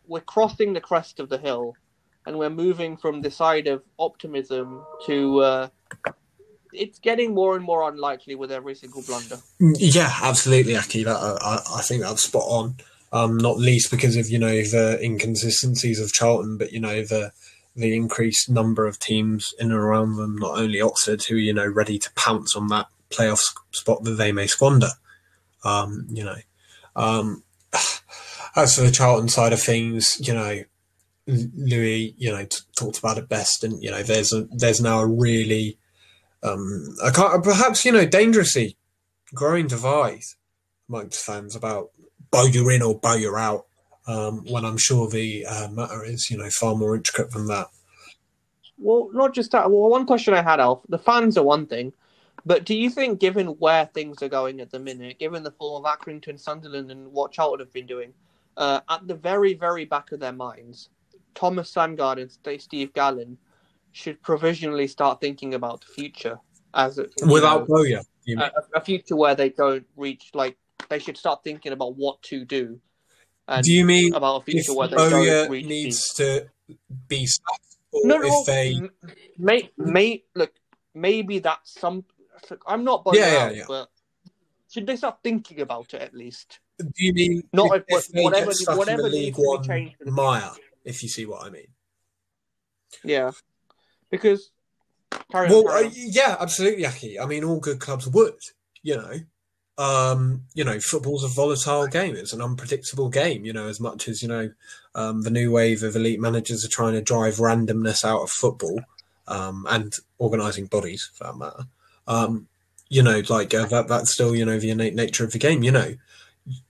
[0.07, 1.75] we're crossing the crest of the hill
[2.27, 5.69] and we're moving from the side of optimism to uh,
[6.73, 9.39] it's getting more and more unlikely with every single blunder.
[9.61, 11.05] Yeah, absolutely, Aki.
[11.05, 12.77] That, I, I think that's spot on.
[13.13, 17.33] Um, not least because of you know the inconsistencies of Charlton, but you know the
[17.77, 20.37] the increased number of teams in and around them.
[20.37, 24.33] Not only Oxford, who you know ready to pounce on that playoff spot that they
[24.33, 24.91] may squander.
[25.65, 26.37] Um, you know,
[26.97, 27.45] um,
[28.57, 30.63] as for the Charlton side of things, you know,
[31.27, 35.01] Louis, you know, t- talked about it best, and you know, there's a there's now
[35.01, 35.79] a really,
[36.43, 38.77] um, I can't perhaps you know, dangerously
[39.35, 40.23] growing divide
[40.89, 41.91] amongst fans about
[42.31, 43.67] Bowyer in or Bowyer out.
[44.09, 47.69] Um, when I'm sure the uh, matter is, you know, far more intricate than that.
[48.77, 49.71] Well, not just that.
[49.71, 50.81] Well, one question I had, Alf.
[50.89, 51.93] The fans are one thing,
[52.45, 55.77] but do you think, given where things are going at the minute, given the fall
[55.77, 58.13] of Accrington, Sunderland, and what Charlton have been doing,
[58.57, 60.89] uh, at the very, very back of their minds,
[61.35, 63.39] Thomas Sandgaard and Steve Gallen
[63.93, 66.39] should provisionally start thinking about the future
[66.75, 68.01] as a, without Bowyer.
[68.39, 70.57] A, a, future where they don't reach like
[70.89, 72.81] they should start thinking about what to do.
[73.63, 76.49] do you mean about a future where they don't reach needs the...
[76.69, 76.77] to
[77.09, 78.81] be sacked, no, no, if they
[79.39, 80.53] may may look
[80.95, 82.05] maybe that's some.
[82.67, 83.65] I'm not yeah, yeah, out, yeah.
[83.69, 83.89] but
[84.71, 86.61] should they start thinking about it at least?
[86.79, 89.33] Do you mean not if, if whatever whatever to be
[89.65, 90.51] changed for the Maya?
[90.85, 91.69] If you see what I mean.
[93.05, 93.31] Yeah,
[94.13, 94.51] because.
[95.33, 97.19] well, uh, yeah, absolutely, Aki.
[97.19, 98.39] I mean, all good clubs would,
[98.83, 99.15] you know.
[99.79, 102.15] Um, you know, football's a volatile game.
[102.15, 103.45] It's an unpredictable game.
[103.45, 104.53] You know, as much as you know,
[104.95, 108.81] um, the new wave of elite managers are trying to drive randomness out of football
[109.27, 111.65] um, and organising bodies, for that matter.
[112.07, 112.47] Um,
[112.89, 113.89] you know, like uh, that.
[113.89, 115.63] That's still you know the innate nature of the game.
[115.63, 115.95] You know,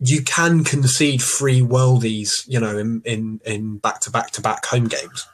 [0.01, 4.65] you can concede free worldies, you know, in in in back to back to back
[4.67, 5.27] home games,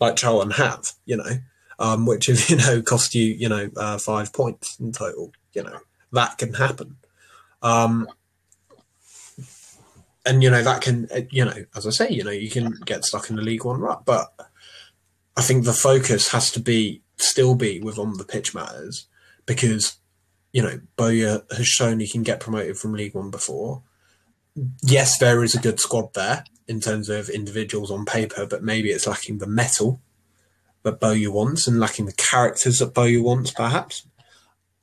[0.00, 1.38] like Charlton have, you know,
[1.78, 5.32] um, which have you know cost you you know uh, five points in total.
[5.52, 5.78] You know
[6.12, 6.96] that can happen,
[7.62, 8.08] um,
[10.24, 12.72] and you know that can uh, you know as I say, you know you can
[12.84, 14.32] get stuck in the League One rut, but
[15.36, 19.06] I think the focus has to be still be with on the pitch matters
[19.46, 19.98] because
[20.52, 23.82] you know, Bowyer has shown he can get promoted from League One before.
[24.82, 28.90] Yes, there is a good squad there in terms of individuals on paper, but maybe
[28.90, 30.00] it's lacking the metal
[30.82, 34.06] that Bowyer wants and lacking the characters that Bowyer wants, perhaps.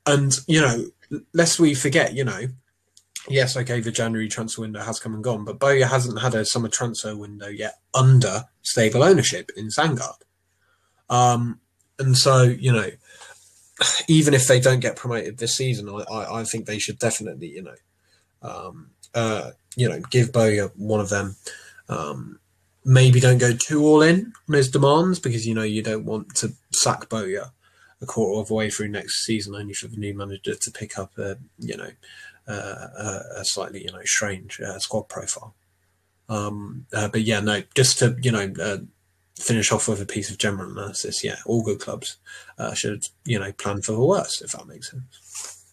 [0.06, 0.86] And, you know,
[1.34, 2.48] lest we forget, you know,
[3.28, 6.46] yes, okay, the January transfer window has come and gone, but Bowyer hasn't had a
[6.46, 10.22] summer transfer window yet under stable ownership in Sandgaard.
[11.10, 11.60] Um,
[11.98, 12.90] and so, you know,
[14.08, 17.48] even if they don't get promoted this season, I, I, I think they should definitely,
[17.48, 17.76] you know,
[18.42, 21.36] um, uh, you know, give Bowyer one of them.
[21.88, 22.40] Um,
[22.86, 26.34] maybe don't go too all in on his demands because you know you don't want
[26.36, 27.52] to sack Bowyer
[28.02, 30.98] a quarter of the way through next season only for the new manager to pick
[30.98, 31.90] up a you know
[32.50, 35.56] uh, a slightly you know strange uh, squad profile.
[36.28, 38.78] Um, uh, but yeah, no, just to you know uh,
[39.38, 42.18] finish off with a piece of general analysis, yeah, all good clubs
[42.58, 45.66] uh, should you know plan for the worst, if that makes sense.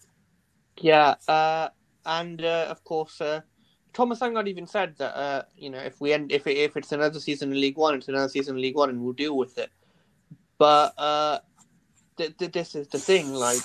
[0.78, 1.70] Yeah, uh,
[2.04, 3.22] and of course,
[3.97, 6.92] Thomas Sandgaard even said that uh, you know if we end if it, if it's
[6.92, 9.57] another season in League One, it's another season in League One, and we'll deal with
[9.57, 9.70] it.
[10.59, 11.38] But uh,
[12.18, 13.62] th- th- this is the thing, like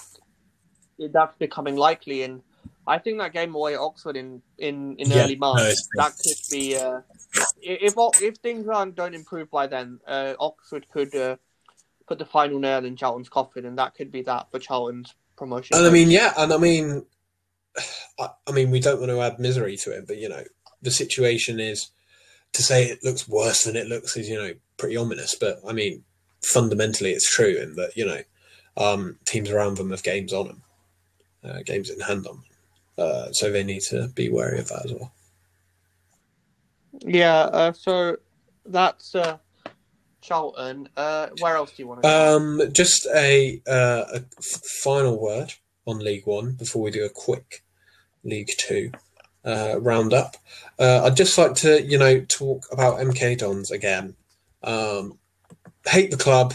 [0.98, 2.42] that's becoming likely, and
[2.88, 5.74] I think that game away at Oxford in in, in yeah, early March no,
[6.04, 6.76] that could be
[7.62, 11.36] if if things aren't don't improve by then, uh, Oxford could uh,
[12.08, 15.76] put the final nail in Charlton's coffin, and that could be that for Charlton's promotion.
[15.76, 17.06] And I mean, yeah, and I mean,
[18.20, 20.44] I, I mean, we don't want to add misery to it, but you know,
[20.82, 21.90] the situation is
[22.54, 25.36] to say it looks worse than it looks is you know pretty ominous.
[25.36, 26.04] But I mean,
[26.42, 28.22] fundamentally, it's true in that you know
[28.78, 30.62] um, teams around them have games on them,
[31.44, 32.46] uh, games in hand on them,
[32.98, 35.14] uh, so they need to be wary of that as well.
[37.00, 38.18] Yeah, uh, so
[38.66, 39.38] that's uh,
[40.22, 40.90] Charlton.
[40.96, 42.08] Uh, where else do you want to?
[42.08, 42.38] Go?
[42.38, 44.22] Um, just a, uh, a
[44.84, 45.54] final word
[45.92, 47.64] on League One before we do a quick
[48.24, 48.92] League Two
[49.46, 50.38] uh, roundup.
[50.80, 54.16] Uh, I'd just like to, you know, talk about MK Dons again.
[54.64, 55.20] Um,
[55.86, 56.54] hate the club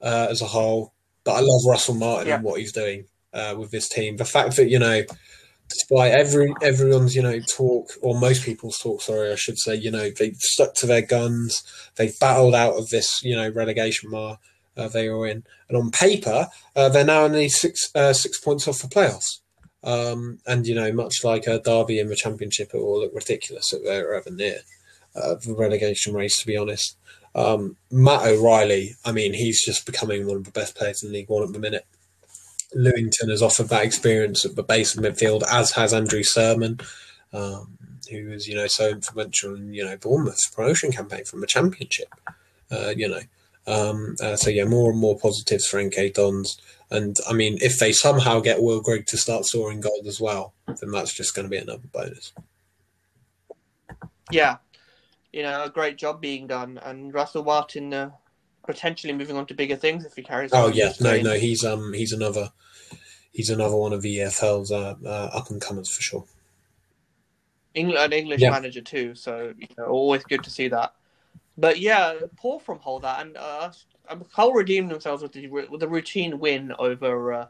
[0.00, 0.92] uh, as a whole,
[1.24, 2.36] but I love Russell Martin yeah.
[2.36, 4.16] and what he's doing uh, with this team.
[4.16, 5.02] The fact that you know,
[5.68, 9.90] despite every everyone's you know talk or most people's talk, sorry, I should say, you
[9.90, 11.62] know, they've stuck to their guns.
[11.96, 14.38] They've battled out of this, you know, relegation mar
[14.76, 18.66] uh, they were in, and on paper, uh, they're now only six uh, six points
[18.68, 19.40] off the playoffs.
[19.82, 23.72] Um, and you know, much like a Derby in the Championship, it will look ridiculous
[23.72, 24.58] if they're ever near
[25.14, 26.38] uh, the relegation race.
[26.40, 26.96] To be honest,
[27.34, 31.28] um, Matt O'Reilly, I mean, he's just becoming one of the best players in League
[31.28, 31.86] One at the minute.
[32.74, 36.80] Lewington has offered that experience at the base of midfield, as has Andrew Surman,
[37.32, 37.78] um,
[38.10, 42.08] who was you know so influential in you know Bournemouth's promotion campaign from the Championship.
[42.70, 43.20] Uh, you know,
[43.66, 46.60] um, uh, so yeah, more and more positives for MK Dons.
[46.90, 50.54] And I mean, if they somehow get Will Grigg to start scoring goals as well,
[50.66, 52.32] then that's just going to be another bonus.
[54.30, 54.58] Yeah,
[55.32, 58.10] you know, a great job being done, and Russell Martin uh,
[58.66, 60.50] potentially moving on to bigger things if he carries.
[60.52, 62.50] Oh yeah, no, no, he's um he's another
[63.32, 66.24] he's another one of the EFL's uh, uh, up and comers for sure.
[67.74, 68.50] England, an English yeah.
[68.50, 70.94] manager too, so you know, always good to see that.
[71.56, 73.70] But yeah, poor from that, and uh,
[74.32, 77.46] Hull redeemed themselves with the with a routine win over uh,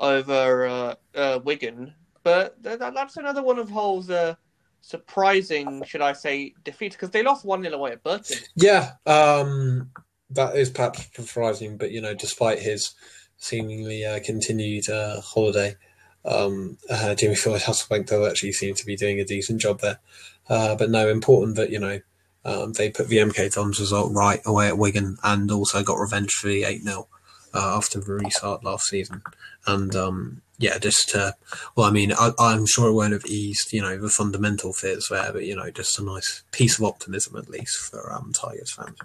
[0.00, 4.36] over uh, uh, Wigan, but th- that's another one of Hull's uh,
[4.82, 8.38] surprising, should I say, defeats because they lost one 0 away at Burton.
[8.54, 9.90] Yeah, um,
[10.30, 12.94] that is perhaps surprising, but you know, despite his
[13.36, 15.74] seemingly uh, continued uh, holiday.
[16.24, 16.76] Um,
[17.16, 19.98] Jimmy Floyd Hasselbaink does actually seem to be doing a decent job there.
[20.48, 22.00] But no, important that, you know,
[22.44, 26.32] um, they put the MK Dons result right away at Wigan and also got revenge
[26.32, 27.08] for the 8 0
[27.54, 29.22] uh, after the restart last season.
[29.66, 31.32] And um, yeah, just uh,
[31.76, 35.06] well, I mean, I, am sure it won't have eased, you know, the fundamental fears
[35.10, 38.72] there, but you know, just a nice piece of optimism at least for um, Tigers
[38.72, 38.98] fans.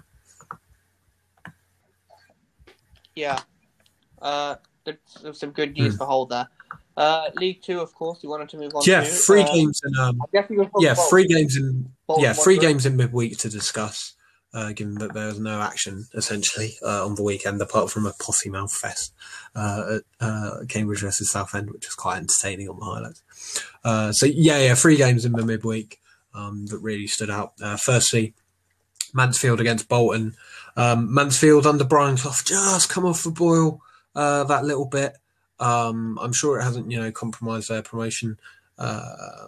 [3.14, 3.40] Yeah,
[4.20, 5.98] uh, there's some good news mm.
[5.98, 6.48] for there.
[6.96, 8.82] Uh, League Two, of course, you wanted to move on.
[8.86, 9.06] Yeah, to.
[9.06, 9.98] three uh, games in.
[9.98, 10.20] Um,
[10.80, 11.88] yeah, three games in.
[12.18, 14.14] yeah, three games in midweek to discuss.
[14.54, 18.12] Uh, given that there was no action essentially uh, on the weekend apart from a
[18.20, 19.12] potty mouth fest
[19.56, 23.22] uh, at uh, Cambridge versus Southend, which was quite entertaining on the highlights.
[23.82, 26.00] Uh, so yeah, yeah, three games in the midweek
[26.34, 27.54] um, that really stood out.
[27.60, 28.32] Uh, firstly,
[29.12, 30.36] Mansfield against Bolton.
[30.76, 33.80] Um, Mansfield under Brian Clough just come off the boil
[34.14, 35.16] that little bit.
[35.60, 38.38] Um, I'm sure it hasn't, you know, compromised their promotion
[38.78, 39.46] uh,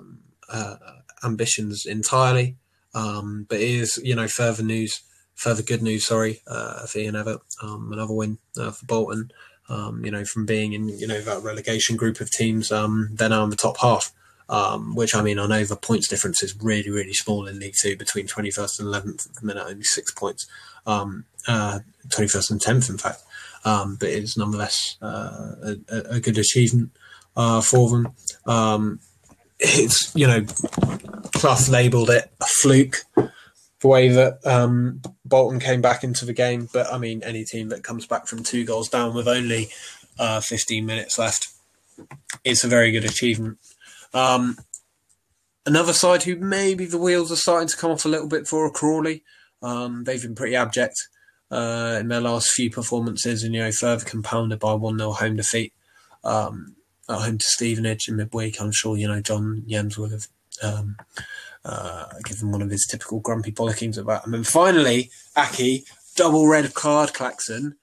[0.48, 0.76] uh,
[1.24, 2.57] ambitions entirely.
[2.94, 5.00] Um, but it is, you know, further news,
[5.34, 6.07] further good news.
[6.07, 9.30] Sorry, uh, for Ian Evatt, um, another win uh, for Bolton.
[9.68, 13.28] Um, you know, from being in, you know, that relegation group of teams, um, they're
[13.28, 14.12] now in the top half.
[14.94, 17.96] Which I mean, I know the points difference is really, really small in League Two
[17.96, 19.28] between 21st and 11th.
[19.28, 20.46] At the minute, only six points.
[20.86, 23.22] Um, uh, 21st and 10th, in fact
[23.66, 26.92] um, but it's nonetheless uh, a, a, good achievement
[27.36, 28.12] uh, for them.
[28.46, 29.00] Um,
[29.58, 30.46] it's you know,
[31.34, 36.68] Clough labelled it a fluke the way that um, Bolton came back into the game,
[36.72, 39.68] but I mean, any team that comes back from two goals down with only
[40.16, 41.48] uh, 15 minutes left,
[42.44, 43.58] it's a very good achievement.
[44.14, 44.58] Um,
[45.66, 48.64] another side who maybe the wheels are starting to come off a little bit for
[48.64, 49.24] a Crawley.
[49.60, 51.08] Um, they've been pretty abject
[51.51, 55.36] uh, in their last few performances, and you know further compounded by one 0 home
[55.36, 55.72] defeat
[56.24, 56.76] um,
[57.09, 58.61] at home to Stevenage in midweek.
[58.61, 60.26] I'm sure you know John Yems would have
[60.62, 60.97] um,
[61.64, 64.24] uh, given one of his typical grumpy bollockings about.
[64.24, 65.84] And then finally, Aki
[66.16, 67.76] double red card, Claxon.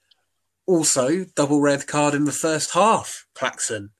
[0.66, 3.90] Also, double red card in the first half, Claxon,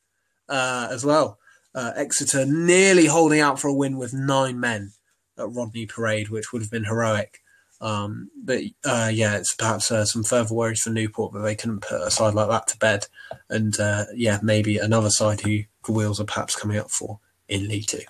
[0.49, 1.39] uh, as well.
[1.75, 4.93] Uh, Exeter nearly holding out for a win with nine men
[5.37, 7.41] at Rodney Parade, which would have been heroic.
[7.85, 11.81] Um, but uh, yeah, it's perhaps uh, some further worries for Newport that they couldn't
[11.81, 13.07] put a side like that to bed.
[13.51, 17.69] And uh, yeah, maybe another side who the wheels are perhaps coming up for in
[17.69, 18.01] League Two.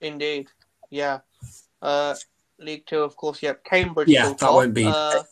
[0.00, 0.48] Indeed,
[0.90, 1.20] yeah.
[1.80, 2.16] Uh,
[2.58, 3.40] League Two, of course.
[3.42, 4.08] Yep, Cambridge.
[4.08, 4.54] Yeah, that top.
[4.54, 4.84] won't be.
[4.86, 5.22] Uh,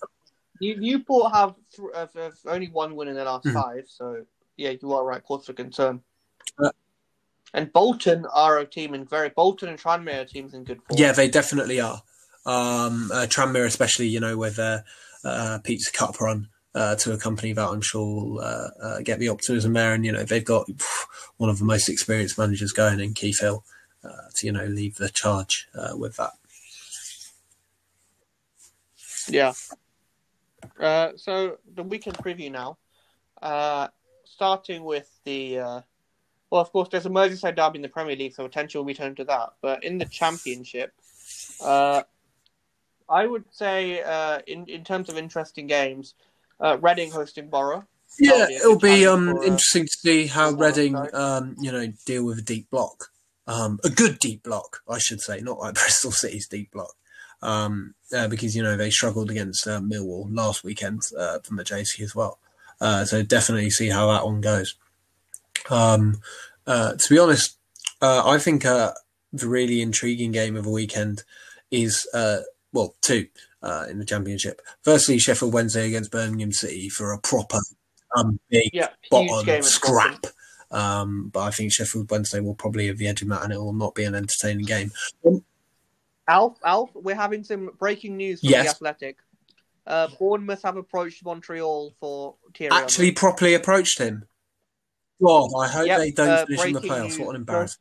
[0.60, 3.52] You, Newport have, th- have, have only one win in their last Mhm.
[3.54, 4.24] five, so
[4.56, 5.22] yeah, you are right.
[5.22, 6.00] Cause for concern.
[6.58, 6.70] Uh,
[7.52, 10.98] and Bolton are a team in very Bolton and Tranmere are teams in good form.
[10.98, 12.02] Yeah, they definitely are.
[12.46, 14.84] Um, uh, Tranmere, especially, you know, with their
[15.24, 19.30] uh, Pizza Cup run uh, to accompany that, I'm sure will uh, uh, get the
[19.30, 19.94] optimism there.
[19.94, 21.06] And, you know, they've got pff,
[21.38, 23.64] one of the most experienced managers going in Keith Hill
[24.04, 26.34] uh, to, you know, leave the charge uh, with that.
[29.28, 29.54] Yeah.
[30.78, 32.78] Uh, so the weekend preview now,
[33.42, 33.88] uh,
[34.24, 35.58] starting with the.
[35.58, 35.80] Uh,
[36.50, 38.94] well, of course, there's a Merseyside derby in the Premier League, so attention will be
[38.94, 39.54] turned to that.
[39.60, 40.92] But in the Championship,
[41.60, 42.04] uh,
[43.08, 46.14] I would say, uh, in in terms of interesting games,
[46.60, 47.84] uh, Reading hosting Boro.
[48.18, 52.24] Yeah, be it'll be um, uh, interesting to see how Reading, um, you know, deal
[52.24, 53.10] with a deep block.
[53.46, 56.94] Um, a good deep block, I should say, not like Bristol City's deep block.
[57.42, 61.64] Um, uh, because, you know, they struggled against uh, Millwall last weekend uh, from the
[61.64, 62.38] JC as well.
[62.80, 64.76] Uh, so definitely see how that one goes.
[65.70, 66.20] Um,
[66.66, 67.56] uh, to be honest,
[68.00, 68.92] uh, I think uh,
[69.32, 71.22] the really intriguing game of the weekend
[71.70, 72.40] is, uh,
[72.76, 73.26] well, two
[73.62, 74.60] uh, in the Championship.
[74.82, 77.58] Firstly, Sheffield Wednesday against Birmingham City for a proper
[78.16, 79.62] um, big Yeah, game.
[79.62, 80.26] scrap.
[80.70, 83.58] Um, but I think Sheffield Wednesday will probably have the edge of that, and it
[83.58, 84.90] will not be an entertaining game.
[86.28, 88.64] Alf, Alf, we're having some breaking news from Yes.
[88.64, 89.18] the Athletic.
[89.86, 92.72] Uh, Bournemouth have approached Montreal for Thierry.
[92.72, 94.24] Actually, properly approached him.
[95.22, 97.02] God, I hope Yep, they don't uh, finish in the playoffs.
[97.04, 97.18] news.
[97.20, 97.80] What an embarrassment!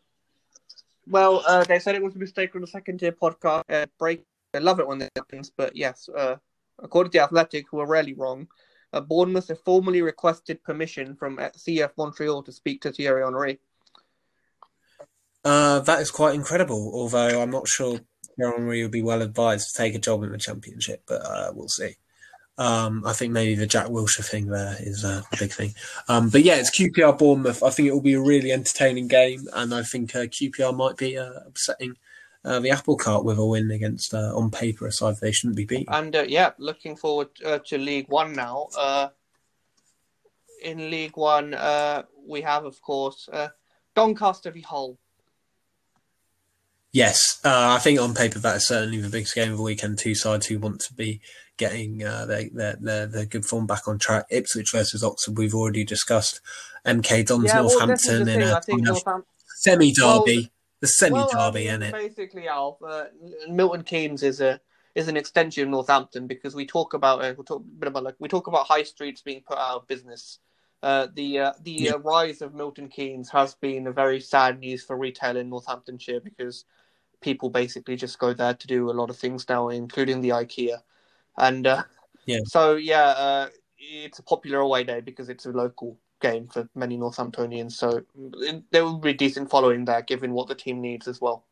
[1.08, 3.64] Well, uh, they said it was a mistake on the second tier podcast.
[3.70, 4.24] Uh, break.
[4.56, 6.36] I love it when that happens, but yes, uh,
[6.82, 8.48] according to Athletic, who are rarely wrong,
[8.94, 13.60] uh, Bournemouth have formally requested permission from uh, CF Montreal to speak to Thierry Henry.
[15.44, 16.92] Uh, that is quite incredible.
[16.94, 18.00] Although I'm not sure
[18.38, 21.52] Thierry Henry would be well advised to take a job in the Championship, but uh,
[21.54, 21.96] we'll see.
[22.58, 25.74] Um, I think maybe the Jack Wilshere thing there is uh, a big thing.
[26.08, 27.62] Um, but yeah, it's QPR Bournemouth.
[27.62, 30.96] I think it will be a really entertaining game, and I think uh, QPR might
[30.96, 31.98] be uh, upsetting
[32.46, 35.58] uh, the apple cart with a win against, uh, on paper, a side they shouldn't
[35.58, 35.86] be beating.
[35.90, 38.68] And uh, yeah, looking forward uh, to League One now.
[38.78, 39.10] Uh,
[40.64, 43.50] in League One, uh, we have, of course, uh,
[43.96, 44.98] Doncaster v Hull.
[46.92, 50.00] Yes, uh, I think on paper that is certainly the biggest game of the weekend.
[50.00, 51.20] Two sides who want to be
[51.58, 54.26] getting uh, their, their their their good form back on track.
[54.30, 56.40] Ipswich versus Oxford, we've already discussed.
[56.86, 58.50] MK Dons Yeah, well, this is Northampton the in thing.
[58.50, 59.24] a I think kind
[59.58, 60.50] semi derby, Well,
[60.82, 61.92] the semi Well, derby, mean, isn't it?
[61.92, 63.06] Basically, Alf, uh,
[63.50, 64.60] Milton Keynes is a
[64.96, 68.04] is an extension of Northampton because we talk about uh, we talk a bit about
[68.04, 70.40] like we talk about high streets being put out of business.
[70.84, 71.92] Uh, the uh, the Yeah.
[71.94, 76.20] uh, rise of Milton Keynes has been a very sad news for retail in Northamptonshire
[76.22, 76.66] because
[77.22, 80.78] people basically just go there to do a lot of things now, including the IKEA,
[81.38, 81.84] and uh,
[82.26, 82.40] Yeah.
[82.46, 86.98] So yeah, uh, it's a popular away day because it's a local game for many
[86.98, 87.74] Northamptonians.
[87.74, 88.04] So
[88.72, 91.46] there will be decent following there, given what the team needs as well.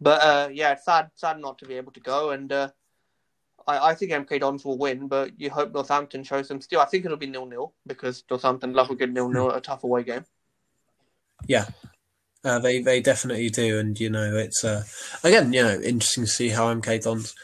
[0.00, 2.68] But uh, yeah, it's sad, sad not to be able to go, and uh,
[3.66, 5.08] I, I think MK Dons will win.
[5.08, 6.80] But you hope Northampton shows them still.
[6.80, 9.84] I think it'll be nil nil because Northampton love a good nil nil, a tough
[9.84, 10.24] away game.
[11.46, 11.66] Yeah.
[12.42, 14.82] Uh, they they definitely do, and you know it's uh,
[15.22, 17.34] again you know interesting to see how MK Dons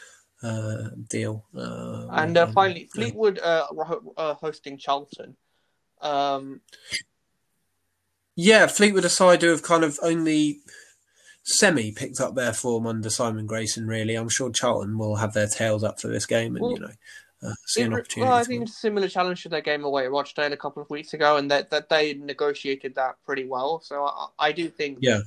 [0.41, 1.45] uh, deal.
[1.55, 3.67] Uh, And uh, um, finally, Fleetwood uh,
[4.17, 5.35] uh, hosting Charlton.
[6.01, 6.61] Um,
[8.35, 10.59] Yeah, Fleetwood aside who have kind of only
[11.43, 13.87] semi picked up their form under Simon Grayson.
[13.87, 16.79] Really, I'm sure Charlton will have their tails up for this game, and Well, you
[16.79, 16.91] know,
[17.43, 18.29] uh, see an opportunity.
[18.29, 20.89] Well, I think a similar challenge to their game away at Rochdale a couple of
[20.89, 23.81] weeks ago, and that, that they negotiated that pretty well.
[23.81, 24.99] So I, I do think.
[25.01, 25.21] Yeah.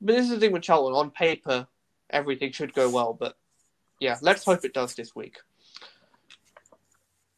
[0.00, 0.96] But this is the thing with Charlton.
[0.96, 1.66] On paper,
[2.10, 3.36] everything should go well, but
[4.00, 5.38] yeah, let's hope it does this week.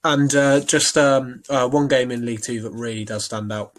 [0.04, 3.72] And uh, just um, uh, one game in League Two that really does stand out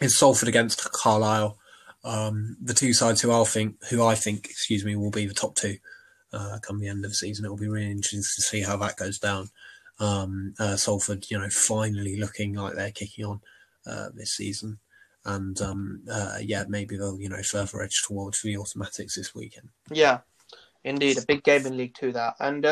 [0.00, 1.58] is Salford against Carlisle.
[2.02, 5.34] Um, the two sides who I think, who I think, excuse me, will be the
[5.34, 5.76] top two
[6.32, 7.44] uh, come the end of the season.
[7.44, 9.50] It will be really interesting to see how that goes down.
[9.98, 13.40] Um, uh, Salford, you know, finally looking like they're kicking on
[13.86, 14.78] uh, this season,
[15.26, 19.68] and um, uh, yeah, maybe they'll you know further edge towards the automatics this weekend.
[19.90, 20.20] Yeah,
[20.84, 22.12] indeed, a big game in League Two.
[22.12, 22.64] That, and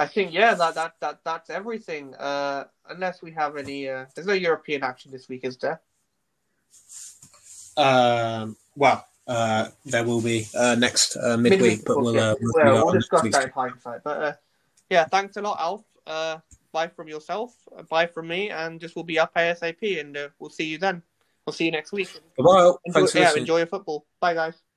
[0.00, 2.14] I think yeah, that that that that's everything.
[2.14, 5.80] Uh, unless we have any, uh, there's no European action this week, is there?
[7.76, 12.30] Um, well, uh, there will be uh, next uh, midweek, but we'll, yeah.
[12.30, 14.02] uh, we'll, Well, we'll discuss that in hindsight.
[14.02, 14.32] But uh,
[14.88, 15.84] yeah, thanks a lot, Alf.
[16.06, 16.38] Uh,
[16.72, 17.54] bye from yourself.
[17.76, 20.78] uh, Bye from me, and this will be up ASAP, and uh, we'll see you
[20.78, 21.02] then.
[21.44, 22.08] We'll see you next week.
[22.36, 22.72] Goodbye.
[22.86, 23.42] Enjoy, yeah, listening.
[23.42, 24.06] enjoy your football.
[24.18, 24.62] Bye, guys.